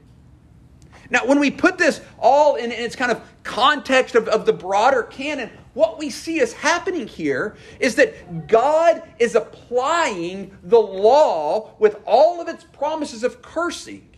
Now, 1.10 1.26
when 1.26 1.38
we 1.38 1.50
put 1.50 1.78
this 1.78 2.00
all 2.18 2.56
in, 2.56 2.72
in 2.72 2.82
its 2.82 2.96
kind 2.96 3.12
of 3.12 3.20
context 3.42 4.14
of, 4.14 4.28
of 4.28 4.46
the 4.46 4.52
broader 4.52 5.02
canon, 5.02 5.50
what 5.74 5.98
we 5.98 6.08
see 6.10 6.40
is 6.40 6.52
happening 6.52 7.06
here 7.06 7.56
is 7.80 7.96
that 7.96 8.46
God 8.46 9.02
is 9.18 9.34
applying 9.34 10.56
the 10.62 10.80
law 10.80 11.72
with 11.78 11.96
all 12.06 12.40
of 12.40 12.48
its 12.48 12.64
promises 12.64 13.24
of 13.24 13.42
cursing 13.42 14.08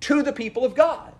to 0.00 0.22
the 0.22 0.32
people 0.32 0.64
of 0.64 0.74
God. 0.74 1.12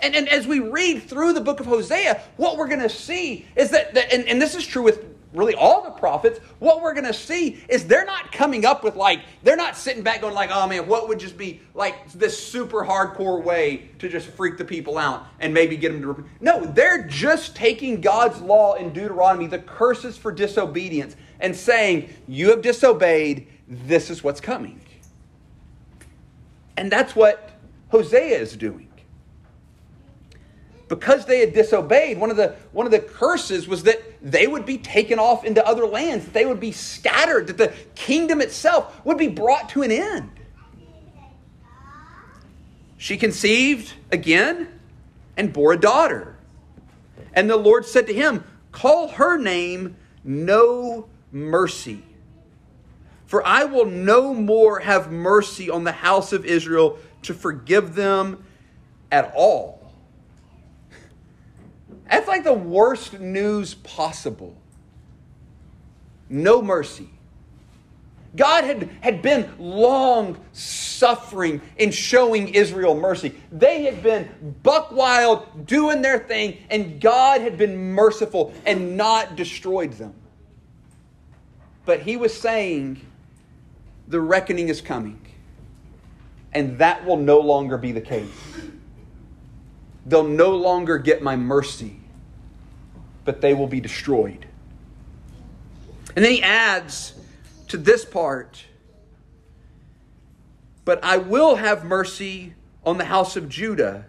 And, 0.00 0.16
and 0.16 0.28
as 0.28 0.46
we 0.46 0.58
read 0.58 1.04
through 1.04 1.34
the 1.34 1.40
book 1.40 1.60
of 1.60 1.66
Hosea, 1.66 2.20
what 2.36 2.56
we're 2.56 2.66
going 2.68 2.80
to 2.80 2.88
see 2.88 3.46
is 3.54 3.70
that, 3.70 3.94
that 3.94 4.12
and, 4.12 4.26
and 4.26 4.42
this 4.42 4.54
is 4.54 4.66
true 4.66 4.82
with 4.82 5.11
really 5.32 5.54
all 5.54 5.82
the 5.82 5.90
prophets, 5.90 6.38
what 6.58 6.82
we're 6.82 6.94
going 6.94 7.06
to 7.06 7.14
see 7.14 7.62
is 7.68 7.86
they're 7.86 8.04
not 8.04 8.32
coming 8.32 8.64
up 8.64 8.84
with 8.84 8.96
like, 8.96 9.20
they're 9.42 9.56
not 9.56 9.76
sitting 9.76 10.02
back 10.02 10.20
going 10.20 10.34
like, 10.34 10.50
oh 10.52 10.66
man, 10.66 10.86
what 10.86 11.08
would 11.08 11.18
just 11.18 11.36
be 11.36 11.60
like 11.74 12.10
this 12.12 12.42
super 12.42 12.84
hardcore 12.84 13.42
way 13.42 13.90
to 13.98 14.08
just 14.08 14.28
freak 14.28 14.58
the 14.58 14.64
people 14.64 14.98
out 14.98 15.26
and 15.40 15.52
maybe 15.52 15.76
get 15.76 15.92
them 15.92 16.02
to 16.02 16.08
repent. 16.08 16.28
No, 16.40 16.64
they're 16.64 17.06
just 17.06 17.56
taking 17.56 18.00
God's 18.00 18.40
law 18.40 18.74
in 18.74 18.92
Deuteronomy, 18.92 19.46
the 19.46 19.58
curses 19.58 20.16
for 20.16 20.32
disobedience, 20.32 21.16
and 21.40 21.56
saying, 21.56 22.10
you 22.28 22.50
have 22.50 22.62
disobeyed, 22.62 23.48
this 23.66 24.10
is 24.10 24.22
what's 24.22 24.40
coming. 24.40 24.80
And 26.76 26.90
that's 26.90 27.16
what 27.16 27.50
Hosea 27.90 28.38
is 28.38 28.56
doing 28.56 28.88
because 30.92 31.24
they 31.24 31.40
had 31.40 31.54
disobeyed, 31.54 32.18
one 32.18 32.30
of 32.30 32.36
the 32.36 32.54
one 32.72 32.84
of 32.84 32.92
the 32.92 32.98
curses 32.98 33.66
was 33.66 33.84
that 33.84 34.02
they 34.20 34.46
would 34.46 34.66
be 34.66 34.76
taken 34.76 35.18
off 35.18 35.42
into 35.42 35.66
other 35.66 35.86
lands, 35.86 36.26
that 36.26 36.34
they 36.34 36.44
would 36.44 36.60
be 36.60 36.70
scattered, 36.70 37.46
that 37.46 37.56
the 37.56 37.72
kingdom 37.94 38.42
itself 38.42 39.02
would 39.02 39.16
be 39.16 39.28
brought 39.28 39.70
to 39.70 39.80
an 39.80 39.90
end. 39.90 40.30
She 42.98 43.16
conceived 43.16 43.94
again 44.10 44.68
and 45.34 45.50
bore 45.50 45.72
a 45.72 45.80
daughter. 45.80 46.36
And 47.32 47.48
the 47.48 47.56
Lord 47.56 47.86
said 47.86 48.06
to 48.08 48.12
him, 48.12 48.44
Call 48.70 49.08
her 49.08 49.38
name 49.38 49.96
No 50.22 51.08
Mercy. 51.30 52.02
For 53.24 53.42
I 53.46 53.64
will 53.64 53.86
no 53.86 54.34
more 54.34 54.80
have 54.80 55.10
mercy 55.10 55.70
on 55.70 55.84
the 55.84 55.92
house 55.92 56.34
of 56.34 56.44
Israel 56.44 56.98
to 57.22 57.32
forgive 57.32 57.94
them 57.94 58.44
at 59.10 59.32
all 59.34 59.81
like 62.32 62.44
the 62.44 62.52
worst 62.54 63.20
news 63.20 63.74
possible. 63.74 64.56
No 66.30 66.62
mercy. 66.62 67.10
God 68.34 68.64
had, 68.64 68.88
had 69.02 69.20
been 69.20 69.52
long 69.58 70.42
suffering 70.54 71.60
in 71.76 71.90
showing 71.90 72.48
Israel 72.54 72.94
mercy. 72.94 73.34
They 73.52 73.82
had 73.82 74.02
been 74.02 74.56
buck 74.62 74.92
wild, 74.92 75.66
doing 75.66 76.00
their 76.00 76.18
thing, 76.18 76.56
and 76.70 76.98
God 77.02 77.42
had 77.42 77.58
been 77.58 77.76
merciful 77.92 78.54
and 78.64 78.96
not 78.96 79.36
destroyed 79.36 79.92
them. 79.92 80.14
But 81.84 82.00
he 82.00 82.16
was 82.16 82.34
saying, 82.34 83.04
the 84.08 84.22
reckoning 84.22 84.70
is 84.70 84.80
coming, 84.80 85.20
and 86.54 86.78
that 86.78 87.04
will 87.04 87.18
no 87.18 87.40
longer 87.40 87.76
be 87.76 87.92
the 87.92 88.00
case. 88.00 88.30
They'll 90.06 90.24
no 90.24 90.56
longer 90.56 90.96
get 90.96 91.22
my 91.22 91.36
mercy 91.36 92.01
but 93.24 93.40
they 93.40 93.54
will 93.54 93.66
be 93.66 93.80
destroyed. 93.80 94.46
And 96.14 96.24
then 96.24 96.32
he 96.32 96.42
adds 96.42 97.14
to 97.68 97.76
this 97.76 98.04
part, 98.04 98.64
but 100.84 101.02
I 101.02 101.16
will 101.16 101.56
have 101.56 101.84
mercy 101.84 102.54
on 102.84 102.98
the 102.98 103.04
house 103.04 103.36
of 103.36 103.48
Judah, 103.48 104.06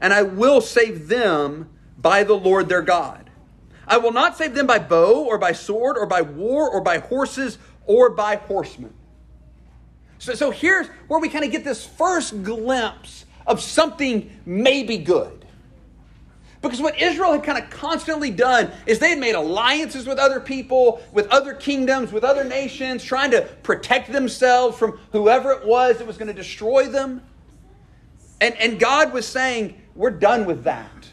and 0.00 0.12
I 0.12 0.22
will 0.22 0.60
save 0.60 1.08
them 1.08 1.70
by 1.98 2.24
the 2.24 2.34
Lord 2.34 2.68
their 2.68 2.82
God. 2.82 3.30
I 3.86 3.98
will 3.98 4.12
not 4.12 4.36
save 4.36 4.54
them 4.54 4.66
by 4.66 4.78
bow 4.78 5.24
or 5.24 5.38
by 5.38 5.52
sword 5.52 5.96
or 5.98 6.06
by 6.06 6.22
war 6.22 6.68
or 6.70 6.80
by 6.80 6.98
horses 6.98 7.58
or 7.86 8.10
by 8.10 8.36
horsemen. 8.36 8.94
So, 10.18 10.34
so 10.34 10.50
here's 10.50 10.86
where 11.08 11.18
we 11.18 11.28
kind 11.28 11.44
of 11.44 11.50
get 11.50 11.64
this 11.64 11.84
first 11.84 12.42
glimpse 12.44 13.24
of 13.46 13.60
something 13.60 14.30
maybe 14.46 14.98
good. 14.98 15.41
Because 16.62 16.80
what 16.80 17.00
Israel 17.00 17.32
had 17.32 17.42
kind 17.42 17.58
of 17.58 17.68
constantly 17.70 18.30
done 18.30 18.70
is 18.86 19.00
they 19.00 19.10
had 19.10 19.18
made 19.18 19.34
alliances 19.34 20.06
with 20.06 20.18
other 20.18 20.38
people, 20.38 21.02
with 21.12 21.26
other 21.28 21.54
kingdoms, 21.54 22.12
with 22.12 22.22
other 22.22 22.44
nations, 22.44 23.02
trying 23.02 23.32
to 23.32 23.42
protect 23.64 24.12
themselves 24.12 24.78
from 24.78 24.98
whoever 25.10 25.50
it 25.50 25.66
was 25.66 25.98
that 25.98 26.06
was 26.06 26.16
going 26.16 26.28
to 26.28 26.34
destroy 26.34 26.86
them. 26.86 27.20
And, 28.40 28.56
and 28.58 28.78
God 28.78 29.12
was 29.12 29.26
saying, 29.26 29.80
We're 29.96 30.10
done 30.10 30.46
with 30.46 30.62
that. 30.64 31.08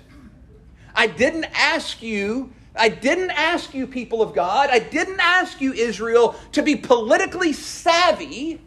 I 0.95 1.07
didn't 1.07 1.45
ask 1.45 2.01
you, 2.01 2.53
I 2.75 2.89
didn't 2.89 3.31
ask 3.31 3.73
you, 3.73 3.87
people 3.87 4.21
of 4.21 4.35
God, 4.35 4.69
I 4.69 4.79
didn't 4.79 5.19
ask 5.19 5.59
you, 5.61 5.73
Israel, 5.73 6.35
to 6.51 6.61
be 6.61 6.75
politically 6.75 7.53
savvy 7.53 8.61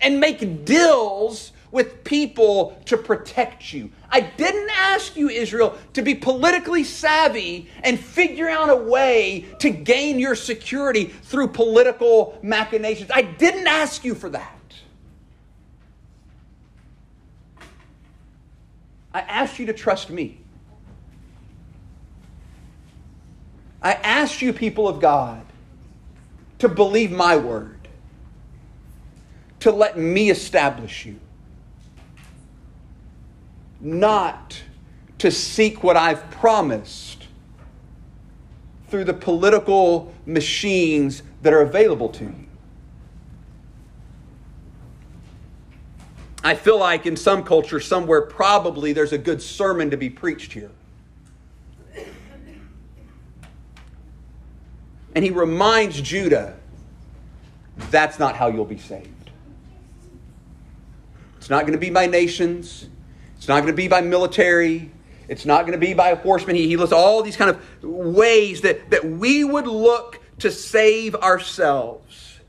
and 0.00 0.20
make 0.20 0.64
deals 0.64 1.52
with 1.70 2.02
people 2.04 2.80
to 2.86 2.96
protect 2.96 3.72
you. 3.72 3.90
I 4.10 4.20
didn't 4.20 4.70
ask 4.70 5.16
you, 5.16 5.28
Israel, 5.28 5.76
to 5.92 6.02
be 6.02 6.14
politically 6.14 6.84
savvy 6.84 7.68
and 7.82 7.98
figure 7.98 8.48
out 8.48 8.70
a 8.70 8.76
way 8.76 9.46
to 9.58 9.70
gain 9.70 10.18
your 10.18 10.34
security 10.34 11.04
through 11.04 11.48
political 11.48 12.38
machinations. 12.42 13.10
I 13.12 13.22
didn't 13.22 13.66
ask 13.66 14.04
you 14.04 14.14
for 14.14 14.30
that. 14.30 14.54
I 19.12 19.20
asked 19.20 19.58
you 19.58 19.66
to 19.66 19.72
trust 19.72 20.10
me. 20.10 20.38
I 23.82 23.92
asked 23.92 24.42
you, 24.42 24.52
people 24.52 24.88
of 24.88 25.00
God, 25.00 25.44
to 26.58 26.68
believe 26.68 27.12
my 27.12 27.36
word, 27.36 27.88
to 29.60 29.70
let 29.70 29.96
me 29.96 30.30
establish 30.30 31.06
you. 31.06 31.20
Not 33.80 34.62
to 35.18 35.30
seek 35.30 35.82
what 35.82 35.96
I've 35.96 36.30
promised 36.30 37.26
through 38.88 39.04
the 39.04 39.14
political 39.14 40.12
machines 40.26 41.22
that 41.42 41.52
are 41.52 41.60
available 41.60 42.08
to 42.08 42.24
you. 42.24 42.44
I 46.42 46.54
feel 46.54 46.78
like 46.78 47.04
in 47.04 47.16
some 47.16 47.42
culture, 47.42 47.80
somewhere, 47.80 48.22
probably 48.22 48.92
there's 48.92 49.12
a 49.12 49.18
good 49.18 49.42
sermon 49.42 49.90
to 49.90 49.96
be 49.96 50.08
preached 50.08 50.52
here. 50.52 50.70
And 55.14 55.24
he 55.24 55.30
reminds 55.30 56.00
Judah 56.00 56.56
that's 57.90 58.18
not 58.18 58.36
how 58.36 58.48
you'll 58.48 58.64
be 58.64 58.78
saved. 58.78 59.30
It's 61.36 61.50
not 61.50 61.62
going 61.62 61.72
to 61.72 61.78
be 61.78 61.90
by 61.90 62.06
nations, 62.06 62.88
it's 63.38 63.48
not 63.48 63.62
going 63.62 63.72
to 63.72 63.76
be 63.76 63.88
by 63.88 64.02
military, 64.02 64.90
it's 65.28 65.46
not 65.46 65.62
going 65.62 65.72
to 65.72 65.78
be 65.78 65.94
by 65.94 66.14
horsemen. 66.14 66.56
He, 66.56 66.66
he 66.68 66.76
lists 66.76 66.92
all 66.92 67.22
these 67.22 67.36
kind 67.36 67.50
of 67.50 67.64
ways 67.82 68.60
that, 68.62 68.90
that 68.90 69.04
we 69.04 69.44
would 69.44 69.66
look 69.66 70.20
to 70.40 70.50
save 70.50 71.14
ourselves. 71.14 72.40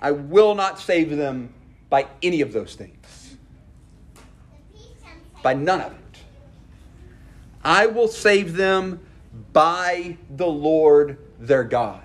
I 0.00 0.12
will 0.12 0.54
not 0.54 0.78
save 0.78 1.16
them 1.16 1.52
by 1.90 2.06
any 2.22 2.40
of 2.40 2.52
those 2.52 2.74
things, 2.74 3.36
by 5.42 5.54
none 5.54 5.80
of 5.80 5.92
it. 5.92 5.98
I 7.64 7.86
will 7.86 8.08
save 8.08 8.54
them 8.54 9.00
by 9.52 10.16
the 10.30 10.46
Lord 10.46 11.18
their 11.38 11.64
God. 11.64 12.02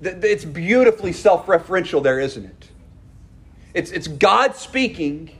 It's 0.00 0.44
beautifully 0.44 1.12
self 1.12 1.46
referential 1.46 2.02
there, 2.02 2.20
isn't 2.20 2.44
it? 2.44 2.53
It's, 3.74 3.90
it's 3.90 4.08
God 4.08 4.54
speaking 4.54 5.30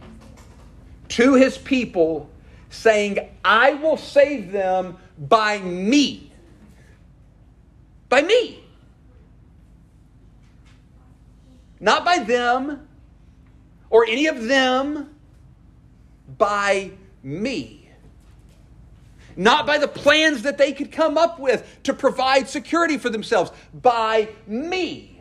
to 1.11 1.35
his 1.35 1.57
people, 1.57 2.29
saying, 2.69 3.31
I 3.45 3.75
will 3.75 3.97
save 3.97 4.51
them 4.51 4.99
by 5.19 5.59
me. 5.59 6.33
By 8.09 8.23
me. 8.23 8.65
Not 11.81 12.05
by 12.05 12.19
them 12.19 12.89
or 13.91 14.05
any 14.07 14.27
of 14.27 14.45
them, 14.45 15.15
by 16.37 16.91
me. 17.23 17.89
Not 19.37 19.67
by 19.67 19.79
the 19.79 19.89
plans 19.89 20.43
that 20.43 20.59
they 20.59 20.73
could 20.73 20.91
come 20.91 21.17
up 21.19 21.39
with 21.39 21.65
to 21.85 21.95
provide 21.95 22.49
security 22.49 22.99
for 22.99 23.11
themselves, 23.11 23.53
by 23.73 24.29
me. 24.47 25.14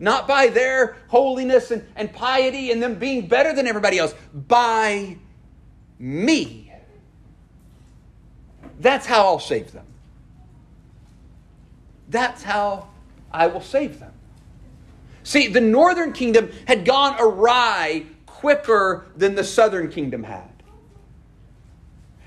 Not 0.00 0.26
by 0.26 0.48
their 0.48 0.96
holiness 1.08 1.70
and, 1.70 1.86
and 1.94 2.10
piety 2.12 2.72
and 2.72 2.82
them 2.82 2.94
being 2.94 3.28
better 3.28 3.52
than 3.52 3.66
everybody 3.66 3.98
else, 3.98 4.14
by 4.34 5.18
me. 5.98 6.72
That's 8.80 9.04
how 9.04 9.26
I'll 9.26 9.38
save 9.38 9.72
them. 9.72 9.84
That's 12.08 12.42
how 12.42 12.88
I 13.30 13.46
will 13.46 13.60
save 13.60 14.00
them. 14.00 14.12
See, 15.22 15.48
the 15.48 15.60
northern 15.60 16.14
kingdom 16.14 16.50
had 16.66 16.86
gone 16.86 17.16
awry 17.20 18.06
quicker 18.24 19.06
than 19.16 19.34
the 19.34 19.44
southern 19.44 19.90
kingdom 19.90 20.24
had. 20.24 20.49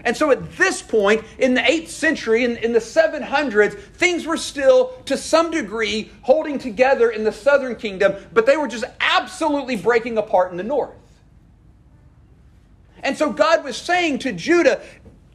And 0.04 0.16
so 0.16 0.32
at 0.32 0.58
this 0.58 0.82
point, 0.82 1.24
in 1.40 1.54
the 1.54 1.62
8th 1.62 1.88
century, 1.88 2.44
in, 2.44 2.58
in 2.58 2.74
the 2.74 2.80
700s, 2.80 3.74
things 3.74 4.26
were 4.26 4.38
still, 4.38 4.90
to 5.06 5.18
some 5.18 5.50
degree, 5.50 6.12
holding 6.22 6.60
together 6.60 7.10
in 7.10 7.24
the 7.24 7.32
southern 7.32 7.76
kingdom, 7.76 8.16
but 8.34 8.46
they 8.46 8.58
were 8.58 8.68
just 8.68 8.86
absolutely 9.00 9.78
breaking 9.78 10.18
apart 10.18 10.52
in 10.52 10.58
the 10.58 10.64
north. 10.64 10.96
And 13.02 13.18
so 13.18 13.32
God 13.32 13.64
was 13.64 13.78
saying 13.78 14.20
to 14.20 14.34
Judah, 14.34 14.82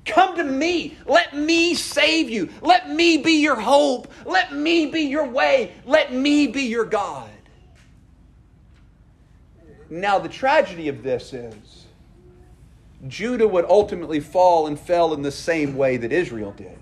Come 0.08 0.37
to 0.37 0.44
me. 0.44 0.96
Let 1.04 1.37
me 1.37 1.75
save 1.75 2.30
you. 2.30 2.48
Let 2.62 2.88
me 2.88 3.18
be 3.18 3.42
your 3.42 3.60
hope. 3.60 4.10
Let 4.25 4.54
me 4.54 4.87
be 4.87 5.02
your 5.02 5.26
way. 5.26 5.75
Let 5.84 6.14
me 6.14 6.46
be 6.46 6.62
your 6.62 6.87
God. 6.87 7.28
Now, 9.90 10.18
the 10.18 10.28
tragedy 10.28 10.88
of 10.88 11.02
this 11.02 11.34
is 11.34 11.77
Judah 13.06 13.47
would 13.47 13.65
ultimately 13.67 14.21
fall 14.21 14.67
and 14.67 14.78
fell 14.78 15.15
in 15.15 15.23
the 15.23 15.30
same 15.30 15.76
way 15.76 15.97
that 15.97 16.13
Israel 16.13 16.52
did. 16.52 16.78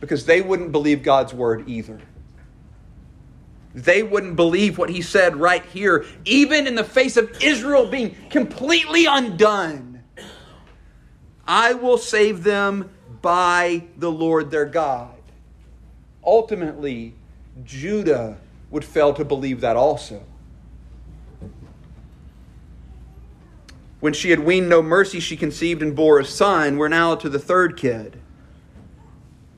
Because 0.00 0.26
they 0.26 0.40
wouldn't 0.40 0.70
believe 0.70 1.02
God's 1.02 1.34
word 1.34 1.68
either. 1.68 1.98
They 3.74 4.04
wouldn't 4.04 4.36
believe 4.36 4.78
what 4.78 4.90
he 4.90 5.02
said 5.02 5.36
right 5.36 5.64
here, 5.66 6.04
even 6.24 6.68
in 6.68 6.76
the 6.76 6.84
face 6.84 7.16
of 7.16 7.42
Israel 7.42 7.86
being 7.86 8.14
completely 8.30 9.06
undone. 9.06 10.04
I 11.46 11.74
will 11.74 11.98
save 11.98 12.44
them 12.44 12.90
by 13.20 13.84
the 13.96 14.10
Lord 14.10 14.50
their 14.50 14.66
God. 14.66 15.10
Ultimately, 16.24 17.14
Judah 17.64 18.38
would 18.70 18.84
fail 18.84 19.12
to 19.14 19.24
believe 19.24 19.60
that 19.62 19.76
also. 19.76 20.24
When 24.04 24.12
she 24.12 24.28
had 24.28 24.40
weaned 24.40 24.68
no 24.68 24.82
mercy, 24.82 25.18
she 25.18 25.34
conceived 25.34 25.80
and 25.80 25.96
bore 25.96 26.18
a 26.18 26.26
son. 26.26 26.76
We're 26.76 26.88
now 26.88 27.14
to 27.14 27.30
the 27.30 27.38
third 27.38 27.78
kid. 27.78 28.20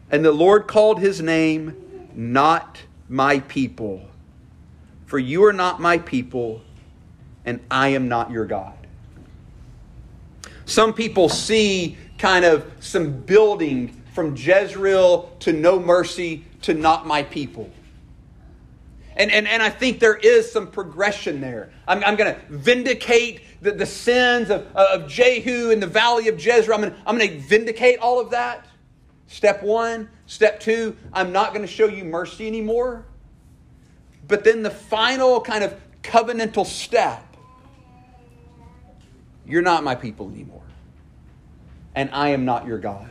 And 0.09 0.25
the 0.25 0.31
Lord 0.31 0.69
called 0.69 1.01
his 1.01 1.21
name, 1.21 2.09
Not 2.15 2.83
My 3.09 3.41
People. 3.41 4.07
For 5.07 5.19
you 5.19 5.45
are 5.47 5.53
not 5.53 5.81
my 5.81 5.99
people, 5.99 6.61
and 7.45 7.59
I 7.73 7.89
am 7.89 8.07
not 8.07 8.31
your 8.31 8.45
God. 8.45 8.75
Some 10.65 10.95
people 10.95 11.29
see 11.29 11.99
kind 12.17 12.45
of 12.45 12.71
some 12.79 13.23
building 13.23 14.01
from 14.15 14.37
Jezreel 14.37 15.29
to 15.41 15.53
no 15.53 15.81
mercy 15.81 16.45
to 16.63 16.73
not 16.73 17.05
my 17.05 17.25
people. 17.25 17.69
And, 19.17 19.33
and, 19.33 19.49
and 19.49 19.61
I 19.61 19.71
think 19.71 19.99
there 19.99 20.17
is 20.17 20.53
some 20.53 20.69
progression 20.69 21.41
there. 21.41 21.73
I'm, 21.89 22.05
I'm 22.05 22.15
going 22.15 22.33
to 22.33 22.41
vindicate 22.49 23.41
the, 23.61 23.73
the 23.73 23.87
sins 23.87 24.51
of, 24.51 24.67
uh, 24.75 24.89
of 24.93 25.09
Jehu 25.09 25.71
in 25.71 25.81
the 25.81 25.87
valley 25.87 26.29
of 26.29 26.45
Jezreel. 26.45 26.75
I'm 27.07 27.19
going 27.19 27.31
to 27.31 27.39
vindicate 27.39 27.99
all 27.99 28.21
of 28.21 28.31
that. 28.31 28.67
Step 29.27 29.63
one. 29.63 30.09
Step 30.27 30.61
two, 30.61 30.97
I'm 31.13 31.33
not 31.33 31.55
going 31.55 31.65
to 31.65 31.73
show 31.73 31.87
you 31.87 32.05
mercy 32.05 32.47
anymore. 32.47 33.05
But 34.27 34.43
then 34.43 34.63
the 34.63 34.71
final 34.71 35.41
kind 35.41 35.63
of 35.63 35.75
covenantal 36.03 36.67
step 36.67 37.27
you're 39.47 39.63
not 39.63 39.85
my 39.85 39.95
people 39.95 40.29
anymore. 40.29 40.63
And 41.95 42.11
I 42.13 42.31
am 42.31 42.45
not 42.45 42.67
your 42.67 42.79
God. 42.79 43.11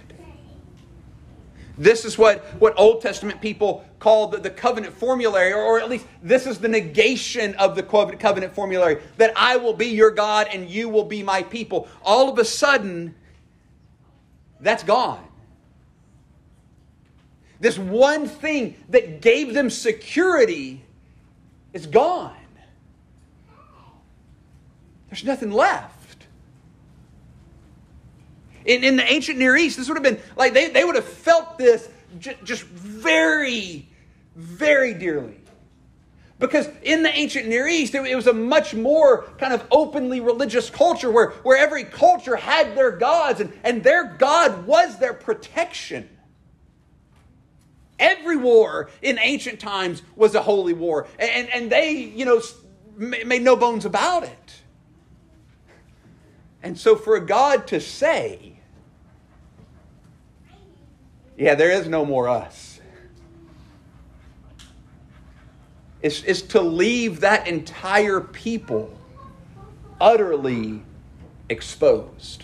This 1.77 2.05
is 2.05 2.17
what, 2.17 2.43
what 2.59 2.73
Old 2.77 3.01
Testament 3.01 3.41
people 3.41 3.85
call 3.99 4.27
the, 4.27 4.37
the 4.37 4.49
covenant 4.49 4.93
formulary, 4.93 5.51
or, 5.51 5.61
or 5.61 5.79
at 5.79 5.89
least 5.89 6.05
this 6.23 6.47
is 6.47 6.59
the 6.59 6.67
negation 6.67 7.53
of 7.55 7.75
the 7.75 7.83
covenant 7.83 8.53
formulary 8.53 9.01
that 9.17 9.33
I 9.35 9.57
will 9.57 9.73
be 9.73 9.87
your 9.87 10.11
God 10.11 10.47
and 10.51 10.69
you 10.69 10.87
will 10.87 11.03
be 11.03 11.21
my 11.21 11.43
people. 11.43 11.87
All 12.01 12.31
of 12.31 12.39
a 12.39 12.45
sudden, 12.45 13.15
that's 14.61 14.83
gone. 14.83 15.25
This 17.59 17.77
one 17.77 18.27
thing 18.27 18.75
that 18.89 19.21
gave 19.21 19.53
them 19.53 19.69
security 19.69 20.83
is 21.73 21.87
gone. 21.87 22.35
There's 25.09 25.23
nothing 25.23 25.51
left. 25.51 25.94
In, 28.65 28.83
in 28.83 28.95
the 28.97 29.11
ancient 29.11 29.37
Near 29.37 29.55
East, 29.55 29.77
this 29.77 29.87
would 29.87 29.95
have 29.95 30.03
been 30.03 30.19
like 30.35 30.53
they, 30.53 30.69
they 30.69 30.83
would 30.83 30.95
have 30.95 31.05
felt 31.05 31.57
this 31.57 31.87
j- 32.19 32.37
just 32.43 32.63
very, 32.63 33.87
very 34.35 34.93
dearly. 34.93 35.39
Because 36.37 36.67
in 36.83 37.03
the 37.03 37.15
ancient 37.15 37.47
Near 37.47 37.67
East, 37.67 37.95
it, 37.95 38.05
it 38.05 38.15
was 38.15 38.27
a 38.27 38.33
much 38.33 38.73
more 38.73 39.23
kind 39.37 39.53
of 39.53 39.65
openly 39.71 40.19
religious 40.19 40.69
culture 40.69 41.09
where, 41.09 41.29
where 41.43 41.57
every 41.57 41.85
culture 41.85 42.35
had 42.35 42.75
their 42.75 42.91
gods 42.91 43.39
and, 43.39 43.53
and 43.63 43.83
their 43.83 44.03
God 44.03 44.65
was 44.67 44.97
their 44.99 45.13
protection. 45.13 46.09
Every 47.97 48.35
war 48.35 48.89
in 49.01 49.17
ancient 49.19 49.61
times 49.61 50.01
was 50.17 50.35
a 50.35 50.41
holy 50.41 50.73
war. 50.73 51.07
And, 51.17 51.47
and 51.49 51.71
they, 51.71 51.91
you 51.91 52.25
know, 52.25 52.41
made 52.97 53.41
no 53.41 53.55
bones 53.55 53.85
about 53.85 54.23
it. 54.23 54.53
And 56.61 56.77
so 56.77 56.95
for 56.95 57.15
a 57.15 57.25
God 57.25 57.67
to 57.67 57.79
say, 57.79 58.54
yeah, 61.37 61.55
there 61.55 61.71
is 61.71 61.87
no 61.87 62.05
more 62.05 62.27
us. 62.27 62.79
It's, 66.01 66.23
it's 66.23 66.41
to 66.43 66.61
leave 66.61 67.21
that 67.21 67.47
entire 67.47 68.21
people 68.21 68.95
utterly 69.99 70.83
exposed 71.49 72.43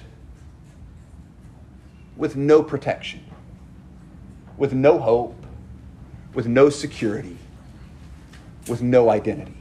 with 2.18 2.36
no 2.36 2.64
protection, 2.64 3.24
with 4.58 4.74
no 4.74 5.00
hope, 5.00 5.36
with 6.34 6.48
no 6.48 6.70
security. 6.70 7.38
with 8.68 8.82
no 8.82 9.10
identity. 9.10 9.58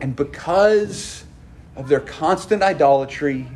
And 0.00 0.14
because 0.14 1.24
of 1.74 1.88
their 1.88 2.00
constant 2.00 2.62
idolatry, 2.62 3.48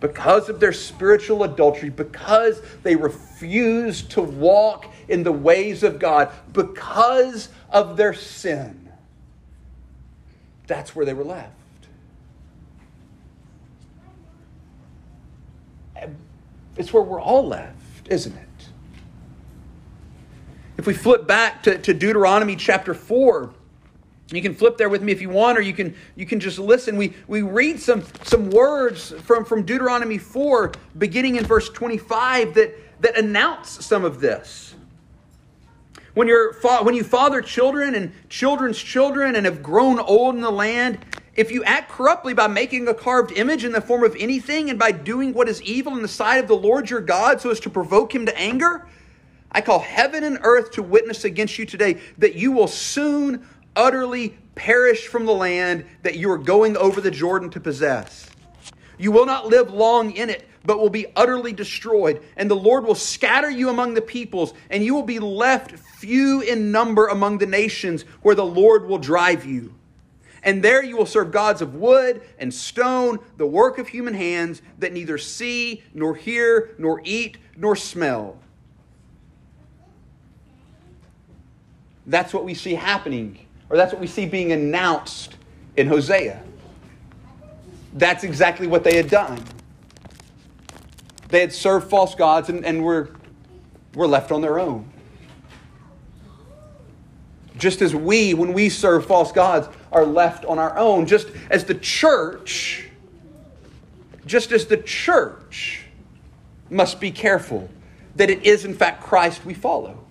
because 0.00 0.48
of 0.48 0.60
their 0.60 0.72
spiritual 0.72 1.42
adultery, 1.42 1.90
because 1.90 2.62
they 2.82 2.96
refused 2.96 4.10
to 4.12 4.22
walk 4.22 4.86
in 5.08 5.22
the 5.22 5.32
ways 5.32 5.82
of 5.82 5.98
God, 5.98 6.30
because 6.52 7.48
of 7.70 7.96
their 7.96 8.14
sin, 8.14 8.88
that's 10.66 10.94
where 10.94 11.04
they 11.04 11.14
were 11.14 11.24
left. 11.24 11.52
It's 16.76 16.92
where 16.92 17.02
we're 17.02 17.20
all 17.20 17.46
left, 17.46 18.08
isn't 18.08 18.36
it? 18.36 18.68
If 20.76 20.86
we 20.86 20.94
flip 20.94 21.26
back 21.26 21.64
to, 21.64 21.76
to 21.76 21.92
Deuteronomy 21.92 22.54
chapter 22.54 22.94
4, 22.94 23.52
you 24.30 24.42
can 24.42 24.54
flip 24.54 24.76
there 24.76 24.90
with 24.90 25.02
me 25.02 25.12
if 25.12 25.22
you 25.22 25.30
want, 25.30 25.56
or 25.56 25.62
you 25.62 25.72
can 25.72 25.94
you 26.14 26.26
can 26.26 26.38
just 26.38 26.58
listen. 26.58 26.96
We 26.96 27.14
we 27.26 27.42
read 27.42 27.80
some 27.80 28.04
some 28.22 28.50
words 28.50 29.12
from, 29.22 29.44
from 29.44 29.64
Deuteronomy 29.64 30.18
4, 30.18 30.72
beginning 30.98 31.36
in 31.36 31.46
verse 31.46 31.70
25, 31.70 32.54
that, 32.54 32.74
that 33.00 33.16
announce 33.16 33.84
some 33.84 34.04
of 34.04 34.20
this. 34.20 34.74
When 36.12 36.28
you're 36.28 36.52
when 36.82 36.94
you 36.94 37.04
father 37.04 37.40
children 37.40 37.94
and 37.94 38.12
children's 38.28 38.78
children 38.78 39.36
and 39.36 39.46
have 39.46 39.62
grown 39.62 39.98
old 39.98 40.34
in 40.34 40.42
the 40.42 40.50
land, 40.50 40.98
if 41.34 41.50
you 41.50 41.64
act 41.64 41.90
corruptly 41.90 42.34
by 42.34 42.48
making 42.48 42.86
a 42.88 42.94
carved 42.94 43.32
image 43.32 43.64
in 43.64 43.72
the 43.72 43.80
form 43.80 44.04
of 44.04 44.14
anything 44.18 44.68
and 44.68 44.78
by 44.78 44.92
doing 44.92 45.32
what 45.32 45.48
is 45.48 45.62
evil 45.62 45.94
in 45.94 46.02
the 46.02 46.08
sight 46.08 46.38
of 46.38 46.48
the 46.48 46.56
Lord 46.56 46.90
your 46.90 47.00
God 47.00 47.40
so 47.40 47.50
as 47.50 47.60
to 47.60 47.70
provoke 47.70 48.14
him 48.14 48.26
to 48.26 48.36
anger, 48.36 48.86
I 49.52 49.60
call 49.60 49.78
heaven 49.78 50.24
and 50.24 50.38
earth 50.42 50.72
to 50.72 50.82
witness 50.82 51.24
against 51.24 51.58
you 51.58 51.64
today 51.64 52.00
that 52.18 52.34
you 52.34 52.52
will 52.52 52.66
soon 52.66 53.46
utterly 53.76 54.36
perish 54.54 55.06
from 55.06 55.24
the 55.24 55.32
land 55.32 55.84
that 56.02 56.16
you 56.16 56.30
are 56.30 56.38
going 56.38 56.76
over 56.76 57.00
the 57.00 57.10
Jordan 57.10 57.48
to 57.50 57.60
possess. 57.60 58.28
You 58.98 59.12
will 59.12 59.26
not 59.26 59.46
live 59.46 59.72
long 59.72 60.10
in 60.10 60.28
it, 60.28 60.46
but 60.64 60.80
will 60.80 60.90
be 60.90 61.06
utterly 61.14 61.52
destroyed. 61.52 62.22
And 62.36 62.50
the 62.50 62.56
Lord 62.56 62.84
will 62.84 62.96
scatter 62.96 63.48
you 63.48 63.70
among 63.70 63.94
the 63.94 64.02
peoples, 64.02 64.52
and 64.70 64.84
you 64.84 64.94
will 64.94 65.04
be 65.04 65.20
left 65.20 65.78
few 65.78 66.40
in 66.40 66.72
number 66.72 67.06
among 67.06 67.38
the 67.38 67.46
nations 67.46 68.02
where 68.22 68.34
the 68.34 68.44
Lord 68.44 68.86
will 68.86 68.98
drive 68.98 69.46
you. 69.46 69.74
And 70.42 70.62
there 70.62 70.82
you 70.82 70.96
will 70.96 71.06
serve 71.06 71.30
gods 71.30 71.62
of 71.62 71.74
wood 71.74 72.22
and 72.38 72.52
stone, 72.52 73.18
the 73.36 73.46
work 73.46 73.78
of 73.78 73.88
human 73.88 74.14
hands, 74.14 74.62
that 74.78 74.92
neither 74.92 75.18
see, 75.18 75.82
nor 75.94 76.14
hear, 76.14 76.74
nor 76.78 77.00
eat, 77.04 77.38
nor 77.56 77.76
smell. 77.76 78.38
That's 82.06 82.32
what 82.32 82.44
we 82.44 82.54
see 82.54 82.74
happening 82.74 83.38
or 83.70 83.76
that's 83.76 83.92
what 83.92 84.00
we 84.00 84.06
see 84.06 84.26
being 84.26 84.52
announced 84.52 85.36
in 85.76 85.86
Hosea. 85.86 86.42
That's 87.94 88.24
exactly 88.24 88.66
what 88.66 88.84
they 88.84 88.96
had 88.96 89.08
done. 89.08 89.42
They 91.28 91.40
had 91.40 91.52
served 91.52 91.90
false 91.90 92.14
gods 92.14 92.48
and, 92.48 92.64
and 92.64 92.82
were, 92.82 93.10
were 93.94 94.06
left 94.06 94.32
on 94.32 94.40
their 94.40 94.58
own. 94.58 94.90
Just 97.56 97.82
as 97.82 97.94
we, 97.94 98.34
when 98.34 98.52
we 98.52 98.68
serve 98.68 99.04
false 99.04 99.32
gods, 99.32 99.68
are 99.90 100.06
left 100.06 100.44
on 100.44 100.58
our 100.58 100.76
own. 100.78 101.06
Just 101.06 101.28
as 101.50 101.64
the 101.64 101.74
church, 101.74 102.88
just 104.26 104.52
as 104.52 104.66
the 104.66 104.76
church 104.76 105.84
must 106.70 107.00
be 107.00 107.10
careful 107.10 107.68
that 108.16 108.30
it 108.30 108.44
is, 108.44 108.64
in 108.64 108.74
fact, 108.74 109.02
Christ 109.02 109.44
we 109.44 109.54
follow. 109.54 110.04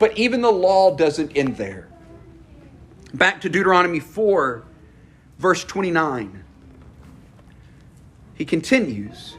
But 0.00 0.16
even 0.16 0.40
the 0.40 0.50
law 0.50 0.96
doesn't 0.96 1.36
end 1.36 1.56
there. 1.58 1.86
Back 3.12 3.42
to 3.42 3.50
Deuteronomy 3.50 4.00
4, 4.00 4.64
verse 5.38 5.62
29. 5.62 6.42
He 8.34 8.44
continues, 8.46 9.36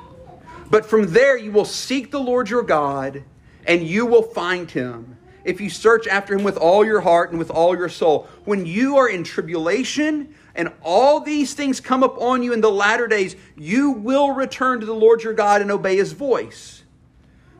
But 0.69 0.85
from 0.85 1.07
there 1.07 1.35
you 1.35 1.51
will 1.51 1.65
seek 1.65 2.11
the 2.11 2.19
Lord 2.19 2.49
your 2.49 2.61
God, 2.61 3.23
and 3.65 3.85
you 3.85 4.05
will 4.05 4.21
find 4.21 4.69
him 4.69 5.17
if 5.43 5.59
you 5.59 5.71
search 5.71 6.05
after 6.05 6.35
him 6.35 6.43
with 6.43 6.57
all 6.57 6.85
your 6.85 7.01
heart 7.01 7.31
and 7.31 7.39
with 7.39 7.49
all 7.49 7.75
your 7.75 7.89
soul. 7.89 8.27
When 8.45 8.67
you 8.67 8.97
are 8.97 9.09
in 9.09 9.23
tribulation, 9.23 10.35
and 10.53 10.71
all 10.83 11.21
these 11.21 11.55
things 11.55 11.79
come 11.79 12.03
upon 12.03 12.43
you 12.43 12.53
in 12.53 12.61
the 12.61 12.69
latter 12.69 13.07
days, 13.07 13.35
you 13.57 13.91
will 13.91 14.31
return 14.31 14.79
to 14.81 14.85
the 14.85 14.93
Lord 14.93 15.23
your 15.23 15.33
God 15.33 15.61
and 15.61 15.71
obey 15.71 15.97
his 15.97 16.11
voice. 16.11 16.80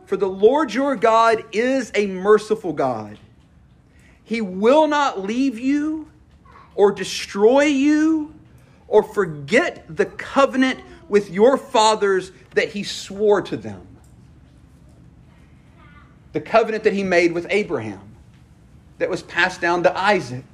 For 0.06 0.16
the 0.16 0.28
Lord 0.28 0.72
your 0.72 0.96
God 0.96 1.44
is 1.52 1.90
a 1.94 2.06
merciful 2.06 2.72
God. 2.72 3.18
He 4.24 4.40
will 4.40 4.86
not 4.86 5.20
leave 5.20 5.58
you 5.58 6.08
or 6.74 6.92
destroy 6.92 7.64
you 7.64 8.34
or 8.88 9.02
forget 9.02 9.84
the 9.88 10.06
covenant 10.06 10.80
with 11.08 11.30
your 11.30 11.56
fathers 11.56 12.32
that 12.54 12.70
he 12.70 12.82
swore 12.82 13.42
to 13.42 13.56
them. 13.56 13.86
The 16.32 16.40
covenant 16.40 16.84
that 16.84 16.92
he 16.92 17.02
made 17.02 17.32
with 17.32 17.46
Abraham, 17.50 18.12
that 18.98 19.10
was 19.10 19.22
passed 19.22 19.60
down 19.60 19.82
to 19.82 19.98
Isaac 19.98 20.44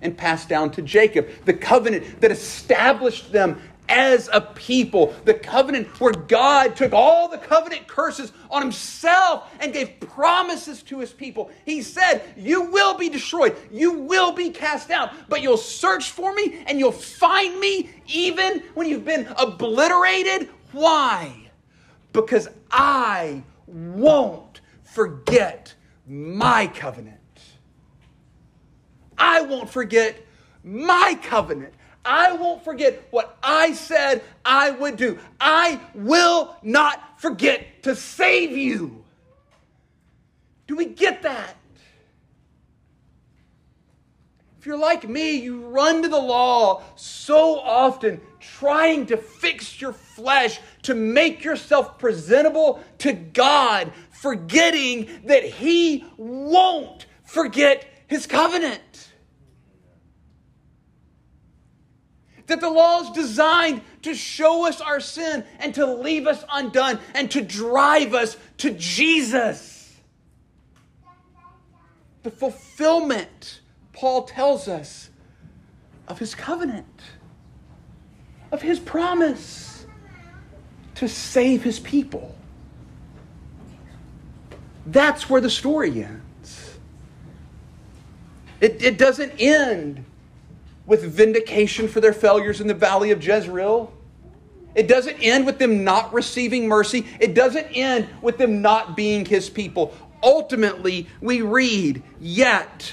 and 0.00 0.16
passed 0.16 0.48
down 0.48 0.70
to 0.70 0.82
Jacob. 0.82 1.28
The 1.44 1.52
covenant 1.52 2.20
that 2.22 2.30
established 2.30 3.30
them 3.30 3.60
as 3.90 4.30
a 4.32 4.40
people. 4.40 5.14
The 5.24 5.34
covenant 5.34 6.00
where 6.00 6.12
God 6.12 6.76
took 6.76 6.92
all 6.92 7.28
the 7.28 7.36
covenant 7.36 7.86
curses 7.86 8.32
on 8.50 8.62
himself 8.62 9.52
and 9.60 9.72
gave 9.72 10.00
promises 10.00 10.82
to 10.84 11.00
his 11.00 11.12
people. 11.12 11.50
He 11.66 11.82
said, 11.82 12.22
You 12.36 12.70
will 12.70 12.96
be 12.96 13.08
destroyed, 13.10 13.56
you 13.70 13.92
will 13.92 14.32
be 14.32 14.50
cast 14.50 14.90
out, 14.90 15.12
but 15.28 15.42
you'll 15.42 15.56
search 15.56 16.12
for 16.12 16.32
me 16.32 16.62
and 16.66 16.78
you'll 16.78 16.92
find 16.92 17.58
me 17.60 17.90
even 18.06 18.62
when 18.74 18.88
you've 18.88 19.04
been 19.04 19.26
obliterated. 19.36 20.48
Why? 20.72 21.50
Because 22.12 22.48
I 22.70 23.42
won't 23.66 24.60
forget 24.84 25.74
my 26.06 26.68
covenant. 26.68 27.18
I 29.18 29.42
won't 29.42 29.68
forget 29.68 30.24
my 30.64 31.18
covenant. 31.22 31.74
I 32.04 32.32
won't 32.32 32.64
forget 32.64 33.06
what 33.10 33.36
I 33.42 33.74
said 33.74 34.22
I 34.44 34.70
would 34.70 34.96
do. 34.96 35.18
I 35.40 35.80
will 35.94 36.56
not 36.62 37.20
forget 37.20 37.82
to 37.82 37.94
save 37.94 38.56
you. 38.56 39.04
Do 40.66 40.76
we 40.76 40.86
get 40.86 41.22
that? 41.22 41.56
If 44.60 44.66
you're 44.66 44.78
like 44.78 45.08
me, 45.08 45.36
you 45.36 45.66
run 45.68 46.02
to 46.02 46.08
the 46.08 46.20
law 46.20 46.82
so 46.94 47.58
often 47.58 48.20
trying 48.40 49.06
to 49.06 49.16
fix 49.16 49.80
your 49.80 49.94
flesh 49.94 50.60
to 50.82 50.94
make 50.94 51.42
yourself 51.44 51.98
presentable 51.98 52.82
to 52.98 53.14
God, 53.14 53.90
forgetting 54.10 55.08
that 55.24 55.44
He 55.44 56.04
won't 56.18 57.06
forget 57.24 57.86
His 58.06 58.26
covenant. 58.26 59.09
That 62.50 62.60
the 62.60 62.68
law 62.68 63.02
is 63.02 63.10
designed 63.10 63.80
to 64.02 64.12
show 64.12 64.66
us 64.66 64.80
our 64.80 64.98
sin 64.98 65.44
and 65.60 65.72
to 65.76 65.86
leave 65.86 66.26
us 66.26 66.44
undone 66.50 66.98
and 67.14 67.30
to 67.30 67.42
drive 67.42 68.12
us 68.12 68.36
to 68.56 68.72
Jesus. 68.72 69.94
The 72.24 72.32
fulfillment, 72.32 73.60
Paul 73.92 74.24
tells 74.24 74.66
us, 74.66 75.10
of 76.08 76.18
his 76.18 76.34
covenant, 76.34 77.00
of 78.50 78.60
his 78.62 78.80
promise 78.80 79.86
to 80.96 81.08
save 81.08 81.62
his 81.62 81.78
people. 81.78 82.34
That's 84.86 85.30
where 85.30 85.40
the 85.40 85.50
story 85.50 86.02
ends. 86.02 86.78
It, 88.60 88.82
it 88.82 88.98
doesn't 88.98 89.34
end 89.38 90.04
with 90.90 91.04
vindication 91.04 91.86
for 91.86 92.00
their 92.00 92.12
failures 92.12 92.60
in 92.60 92.66
the 92.66 92.74
valley 92.74 93.12
of 93.12 93.24
Jezreel. 93.24 93.92
It 94.74 94.88
doesn't 94.88 95.18
end 95.20 95.46
with 95.46 95.56
them 95.56 95.84
not 95.84 96.12
receiving 96.12 96.66
mercy. 96.66 97.06
It 97.20 97.32
doesn't 97.32 97.66
end 97.66 98.08
with 98.20 98.38
them 98.38 98.60
not 98.60 98.96
being 98.96 99.24
his 99.24 99.48
people. 99.48 99.94
Ultimately, 100.20 101.06
we 101.20 101.42
read, 101.42 102.02
Yet 102.20 102.92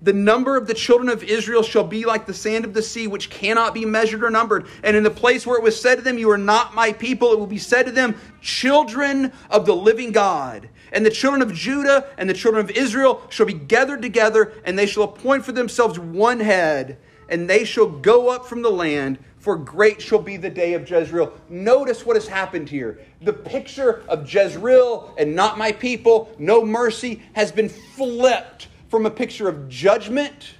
the 0.00 0.12
number 0.12 0.56
of 0.56 0.68
the 0.68 0.74
children 0.74 1.08
of 1.08 1.24
Israel 1.24 1.64
shall 1.64 1.82
be 1.82 2.04
like 2.04 2.24
the 2.24 2.34
sand 2.34 2.64
of 2.64 2.72
the 2.72 2.82
sea, 2.82 3.08
which 3.08 3.30
cannot 3.30 3.74
be 3.74 3.84
measured 3.84 4.22
or 4.22 4.30
numbered. 4.30 4.68
And 4.84 4.96
in 4.96 5.02
the 5.02 5.10
place 5.10 5.44
where 5.44 5.58
it 5.58 5.64
was 5.64 5.80
said 5.80 5.96
to 5.96 6.02
them, 6.02 6.18
You 6.18 6.30
are 6.30 6.38
not 6.38 6.72
my 6.72 6.92
people, 6.92 7.32
it 7.32 7.38
will 7.40 7.48
be 7.48 7.58
said 7.58 7.86
to 7.86 7.92
them, 7.92 8.14
Children 8.40 9.32
of 9.50 9.66
the 9.66 9.74
living 9.74 10.12
God. 10.12 10.68
And 10.92 11.04
the 11.04 11.10
children 11.10 11.42
of 11.42 11.52
Judah 11.52 12.06
and 12.18 12.28
the 12.28 12.34
children 12.34 12.64
of 12.64 12.70
Israel 12.70 13.22
shall 13.28 13.46
be 13.46 13.52
gathered 13.52 14.02
together, 14.02 14.52
and 14.64 14.78
they 14.78 14.86
shall 14.86 15.04
appoint 15.04 15.44
for 15.44 15.52
themselves 15.52 15.98
one 15.98 16.40
head, 16.40 16.98
and 17.28 17.48
they 17.48 17.64
shall 17.64 17.86
go 17.86 18.28
up 18.28 18.46
from 18.46 18.62
the 18.62 18.70
land 18.70 19.18
for 19.46 19.56
great 19.56 20.02
shall 20.02 20.18
be 20.18 20.36
the 20.36 20.50
day 20.50 20.74
of 20.74 20.90
Jezreel. 20.90 21.32
Notice 21.48 22.04
what 22.04 22.16
has 22.16 22.26
happened 22.26 22.68
here. 22.68 22.98
The 23.22 23.32
picture 23.32 24.02
of 24.08 24.26
Jezreel 24.28 25.14
and 25.16 25.36
not 25.36 25.56
my 25.56 25.70
people, 25.70 26.34
no 26.36 26.64
mercy, 26.64 27.22
has 27.34 27.52
been 27.52 27.68
flipped 27.68 28.66
from 28.88 29.06
a 29.06 29.10
picture 29.10 29.48
of 29.48 29.68
judgment 29.68 30.54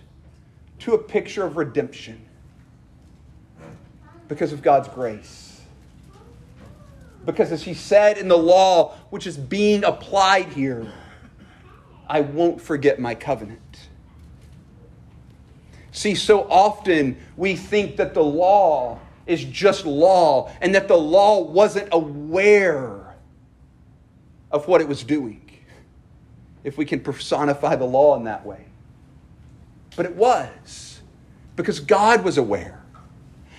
to 0.79 0.95
a 0.95 0.99
picture 0.99 1.45
of 1.45 1.57
redemption 1.57 2.25
because 4.29 4.53
of 4.53 4.62
God's 4.62 4.87
grace. 4.87 5.46
Because 7.27 7.51
as 7.51 7.65
he 7.65 7.75
said 7.75 8.17
in 8.17 8.29
the 8.29 8.39
law, 8.39 8.95
which 9.11 9.27
is 9.27 9.37
being 9.37 9.85
applied 9.85 10.47
here, 10.47 10.87
I 12.09 12.21
won't 12.21 12.61
forget 12.61 13.01
my 13.01 13.17
covenant. 13.17 13.89
See, 15.91 16.15
so 16.15 16.49
often 16.49 17.17
we 17.37 17.57
think 17.57 17.97
that 17.97 18.15
the 18.15 18.23
law 18.23 19.01
is 19.27 19.45
just 19.45 19.85
law 19.85 20.53
and 20.61 20.75
that 20.77 20.87
the 20.87 20.97
law 20.97 21.41
wasn't 21.41 21.89
aware 21.91 23.17
of 24.53 24.69
what 24.69 24.81
it 24.81 24.87
was 24.87 25.03
doing. 25.03 25.43
If 26.62 26.79
we 26.79 26.85
can 26.85 27.01
personify 27.01 27.75
the 27.77 27.85
law 27.85 28.17
in 28.17 28.25
that 28.25 28.47
way. 28.47 28.67
But 29.97 30.07
it 30.07 30.15
was 30.15 31.01
because 31.57 31.81
God 31.81 32.23
was 32.23 32.39
aware. 32.39 32.86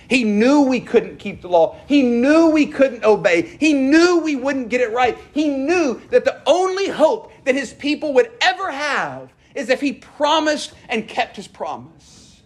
He 0.08 0.24
knew 0.24 0.62
we 0.62 0.80
couldn't 0.80 1.18
keep 1.18 1.42
the 1.42 1.48
law. 1.48 1.76
He 1.86 2.02
knew 2.02 2.48
we 2.48 2.66
couldn't 2.66 3.04
obey. 3.04 3.42
He 3.60 3.74
knew 3.74 4.20
we 4.20 4.36
wouldn't 4.36 4.70
get 4.70 4.80
it 4.80 4.90
right. 4.92 5.18
He 5.32 5.48
knew 5.48 6.00
that 6.10 6.24
the 6.24 6.40
only 6.46 6.88
hope 6.88 7.30
that 7.44 7.54
his 7.54 7.74
people 7.74 8.14
would 8.14 8.30
ever 8.40 8.70
have 8.70 9.30
is 9.54 9.68
if 9.68 9.80
he 9.80 9.92
promised 9.92 10.72
and 10.88 11.06
kept 11.06 11.36
his 11.36 11.46
promise. 11.46 12.40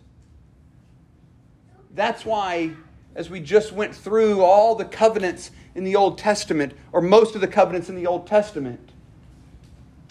That's 1.94 2.24
why, 2.24 2.72
as 3.14 3.30
we 3.30 3.38
just 3.38 3.72
went 3.72 3.94
through 3.94 4.42
all 4.42 4.74
the 4.74 4.84
covenants 4.84 5.52
in 5.76 5.84
the 5.84 5.94
Old 5.94 6.18
Testament, 6.18 6.72
or 6.90 7.00
most 7.00 7.36
of 7.36 7.40
the 7.40 7.48
covenants 7.48 7.88
in 7.88 7.94
the 7.94 8.06
Old 8.06 8.26
Testament, 8.26 8.90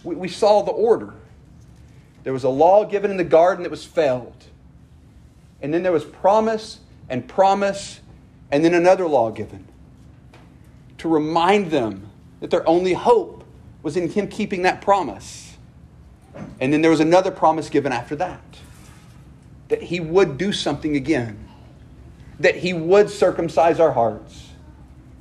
we, 0.04 0.16
we 0.16 0.28
saw 0.30 0.62
the 0.62 0.72
order. 0.72 1.14
There 2.24 2.34
was 2.34 2.46
a 2.46 2.50
law 2.50 2.86
given 2.86 3.12
in 3.12 3.18
the 3.18 3.24
garden 3.24 3.64
that 3.64 3.72
was 3.72 3.84
failed. 3.84 4.46
And 5.62 5.74
then 5.74 5.84
there 5.84 5.92
was 5.92 6.06
promise 6.06 6.80
and 7.12 7.28
promise, 7.28 8.00
and 8.52 8.64
then 8.64 8.74
another 8.74 9.06
law 9.06 9.30
given 9.30 9.68
to 10.98 11.10
remind 11.10 11.70
them 11.70 12.10
that 12.40 12.50
their 12.50 12.68
only 12.68 12.94
hope 12.94 13.44
was 13.84 13.98
in 13.98 14.10
Him 14.10 14.28
keeping 14.28 14.62
that 14.62 14.82
promise. 14.82 15.58
And 16.62 16.72
then 16.72 16.82
there 16.82 16.90
was 16.90 17.02
another 17.02 17.30
promise 17.30 17.70
given 17.70 17.92
after 17.92 18.16
that 18.16 18.42
that 19.68 19.84
He 19.84 20.00
would 20.00 20.38
do 20.38 20.54
something 20.54 20.96
again, 20.96 21.48
that 22.40 22.56
He 22.56 22.74
would 22.74 23.10
circumcise 23.10 23.80
our 23.80 23.92
hearts, 23.92 24.50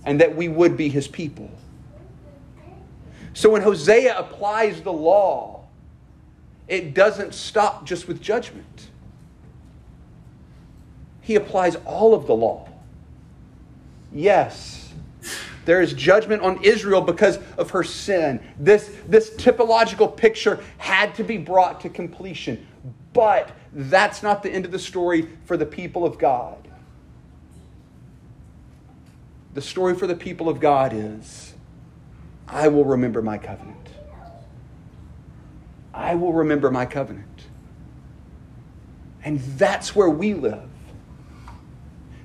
and 0.05 0.21
that 0.21 0.37
we 0.37 0.49
would 0.49 0.77
be 0.77 0.89
His 0.89 1.09
people. 1.09 1.51
So 3.33 3.51
when 3.51 3.63
Hosea 3.63 4.17
applies 4.17 4.81
the 4.83 4.93
law, 4.93 5.65
it 6.69 6.95
doesn't 6.95 7.35
stop 7.35 7.85
just 7.85 8.07
with 8.07 8.21
judgment 8.21 8.90
he 11.31 11.37
applies 11.37 11.77
all 11.87 12.13
of 12.13 12.27
the 12.27 12.35
law. 12.35 12.69
Yes, 14.13 14.93
there 15.65 15.81
is 15.81 15.93
judgment 15.93 16.43
on 16.43 16.61
Israel 16.65 17.01
because 17.01 17.39
of 17.57 17.71
her 17.71 17.85
sin. 17.85 18.41
This, 18.59 18.93
this 19.07 19.31
typological 19.31 20.17
picture 20.17 20.59
had 20.79 21.15
to 21.15 21.23
be 21.23 21.39
brought 21.39 21.83
to 21.83 21.89
completion. 21.89 22.67
But 23.13 23.53
that's 23.73 24.25
not 24.25 24.43
the 24.43 24.51
end 24.51 24.65
of 24.65 24.73
the 24.73 24.79
story 24.81 25.29
for 25.45 25.57
the 25.57 25.67
people 25.67 26.05
of 26.05 26.19
God. 26.19 26.67
The 29.55 29.63
story 29.63 29.95
for 29.95 30.09
the 30.09 30.17
people 30.17 30.49
of 30.49 30.59
God 30.59 30.93
is 30.93 31.55
I 32.49 32.67
will 32.67 32.85
remember 32.85 33.23
my 33.23 33.39
covenant. 33.39 33.87
I 35.95 36.17
will 36.17 36.33
remember 36.33 36.73
my 36.73 36.87
covenant. 36.87 37.45
And 39.23 39.39
that's 39.39 39.95
where 39.95 40.11
we 40.11 40.35
live. 40.35 40.70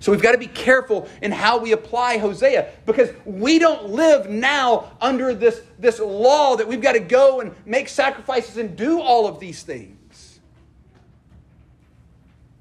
So 0.06 0.12
we've 0.12 0.22
got 0.22 0.34
to 0.34 0.38
be 0.38 0.46
careful 0.46 1.10
in 1.24 1.32
how 1.32 1.58
we 1.58 1.72
apply 1.72 2.20
Hosea 2.20 2.70
because 2.86 3.10
we 3.26 3.58
don't 3.58 3.90
live 3.90 4.30
now 4.30 4.92
under 5.02 5.34
this, 5.34 5.64
this 5.80 5.98
law 5.98 6.56
that 6.58 6.68
we've 6.68 6.80
got 6.80 6.92
to 6.92 7.00
go 7.00 7.40
and 7.40 7.56
make 7.66 7.90
sacrifices 7.90 8.58
and 8.58 8.76
do 8.76 9.02
all 9.02 9.26
of 9.26 9.40
these 9.40 9.64
things. 9.64 10.40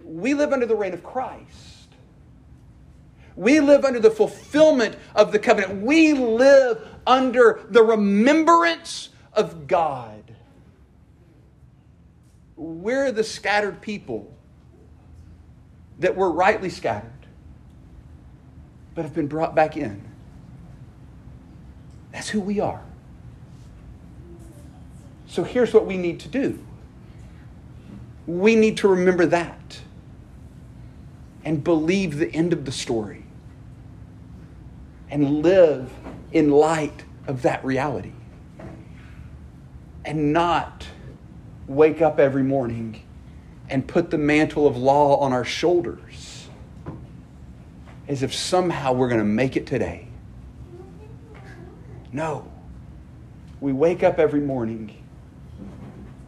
We 0.02 0.32
live 0.32 0.54
under 0.54 0.64
the 0.64 0.74
reign 0.74 0.94
of 0.94 1.04
Christ. 1.04 1.90
We 3.36 3.60
live 3.60 3.84
under 3.84 4.00
the 4.00 4.10
fulfillment 4.10 4.96
of 5.14 5.30
the 5.30 5.38
covenant. 5.38 5.82
We 5.82 6.14
live 6.14 6.80
under 7.06 7.66
the 7.68 7.82
remembrance 7.82 9.10
of 9.34 9.66
God. 9.66 10.34
We're 12.56 13.12
the 13.12 13.22
scattered 13.22 13.82
people 13.82 14.34
that 15.98 16.16
were 16.16 16.30
rightly 16.30 16.70
scattered 16.70 17.10
but 18.94 19.02
have 19.02 19.14
been 19.14 19.26
brought 19.26 19.54
back 19.54 19.76
in. 19.76 20.00
That's 22.12 22.28
who 22.28 22.40
we 22.40 22.60
are. 22.60 22.82
So 25.26 25.42
here's 25.42 25.74
what 25.74 25.84
we 25.84 25.96
need 25.96 26.20
to 26.20 26.28
do 26.28 26.58
we 28.26 28.56
need 28.56 28.78
to 28.78 28.88
remember 28.88 29.26
that 29.26 29.80
and 31.44 31.62
believe 31.62 32.16
the 32.16 32.32
end 32.32 32.52
of 32.52 32.64
the 32.64 32.72
story 32.72 33.24
and 35.10 35.42
live 35.42 35.92
in 36.32 36.50
light 36.50 37.04
of 37.26 37.42
that 37.42 37.62
reality 37.64 38.12
and 40.04 40.32
not 40.32 40.86
wake 41.66 42.00
up 42.00 42.18
every 42.18 42.42
morning 42.42 43.02
and 43.68 43.86
put 43.86 44.10
the 44.10 44.18
mantle 44.18 44.66
of 44.66 44.76
law 44.76 45.16
on 45.16 45.32
our 45.32 45.44
shoulders 45.44 46.33
as 48.08 48.22
if 48.22 48.34
somehow 48.34 48.92
we're 48.92 49.08
going 49.08 49.20
to 49.20 49.24
make 49.24 49.56
it 49.56 49.66
today. 49.66 50.08
No. 52.12 52.50
We 53.60 53.72
wake 53.72 54.02
up 54.02 54.18
every 54.18 54.40
morning 54.40 55.02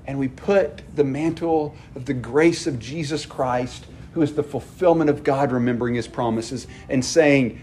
and 0.07 0.19
we 0.19 0.29
put 0.29 0.83
the 0.95 1.05
mantle 1.05 1.75
of 1.95 2.07
the 2.07 2.15
grace 2.15 2.67
of 2.67 2.79
Jesus 2.79 3.27
Christ, 3.27 3.87
who 4.15 4.23
is 4.23 4.35
the 4.35 4.43
fulfillment 4.43 5.11
of 5.11 5.25
God 5.25 5.53
remembering 5.53 5.95
his 5.95 6.07
promises, 6.07 6.67
and 6.89 7.05
saying, 7.05 7.61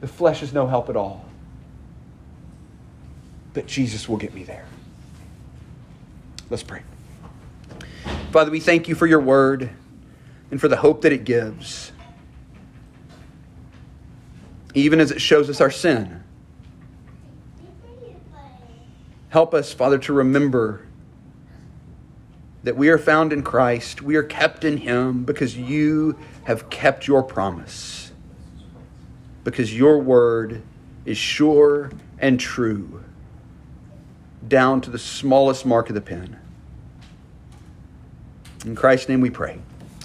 The 0.00 0.08
flesh 0.08 0.42
is 0.42 0.52
no 0.52 0.66
help 0.66 0.88
at 0.88 0.96
all. 0.96 1.24
But 3.52 3.66
Jesus 3.66 4.08
will 4.08 4.16
get 4.16 4.34
me 4.34 4.42
there. 4.42 4.64
Let's 6.48 6.62
pray. 6.62 6.82
Father, 8.32 8.50
we 8.50 8.60
thank 8.60 8.88
you 8.88 8.94
for 8.94 9.06
your 9.06 9.20
word 9.20 9.70
and 10.50 10.60
for 10.60 10.68
the 10.68 10.76
hope 10.76 11.02
that 11.02 11.12
it 11.12 11.24
gives 11.24 11.92
even 14.74 15.00
as 15.00 15.10
it 15.10 15.20
shows 15.20 15.48
us 15.50 15.60
our 15.60 15.70
sin. 15.70 16.22
Help 19.30 19.54
us, 19.54 19.72
Father, 19.72 19.98
to 19.98 20.12
remember 20.12 20.86
that 22.62 22.76
we 22.76 22.88
are 22.88 22.98
found 22.98 23.32
in 23.32 23.42
Christ. 23.42 24.02
We 24.02 24.16
are 24.16 24.22
kept 24.22 24.64
in 24.64 24.76
Him 24.76 25.24
because 25.24 25.56
you 25.56 26.18
have 26.44 26.68
kept 26.68 27.06
your 27.06 27.22
promise, 27.22 28.12
because 29.44 29.76
your 29.76 29.98
word 29.98 30.62
is 31.04 31.16
sure 31.16 31.90
and 32.18 32.38
true, 32.38 33.02
down 34.46 34.80
to 34.82 34.90
the 34.90 34.98
smallest 34.98 35.64
mark 35.64 35.88
of 35.88 35.94
the 35.94 36.00
pen. 36.00 36.36
In 38.66 38.74
Christ's 38.74 39.08
name 39.08 39.20
we 39.20 39.30
pray. 39.30 39.58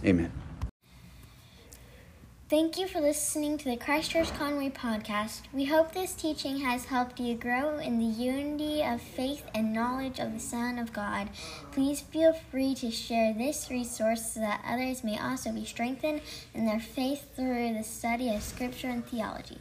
Amen. 0.05 0.31
Thank 2.47 2.77
you 2.77 2.87
for 2.87 3.01
listening 3.01 3.57
to 3.57 3.65
the 3.65 3.75
Christchurch 3.75 4.31
Conway 4.33 4.69
podcast. 4.69 5.41
We 5.51 5.65
hope 5.65 5.91
this 5.91 6.13
teaching 6.13 6.59
has 6.59 6.85
helped 6.85 7.19
you 7.19 7.33
grow 7.33 7.79
in 7.79 7.97
the 7.97 8.05
unity 8.05 8.83
of 8.83 9.01
faith 9.01 9.43
and 9.55 9.73
knowledge 9.73 10.19
of 10.19 10.31
the 10.31 10.39
Son 10.39 10.77
of 10.77 10.93
God. 10.93 11.29
Please 11.71 12.01
feel 12.01 12.33
free 12.33 12.75
to 12.75 12.91
share 12.91 13.33
this 13.33 13.71
resource 13.71 14.33
so 14.33 14.41
that 14.41 14.63
others 14.63 15.03
may 15.03 15.17
also 15.17 15.51
be 15.51 15.65
strengthened 15.65 16.21
in 16.53 16.67
their 16.67 16.79
faith 16.79 17.35
through 17.35 17.73
the 17.73 17.83
study 17.83 18.29
of 18.29 18.43
Scripture 18.43 18.89
and 18.89 19.03
theology. 19.07 19.57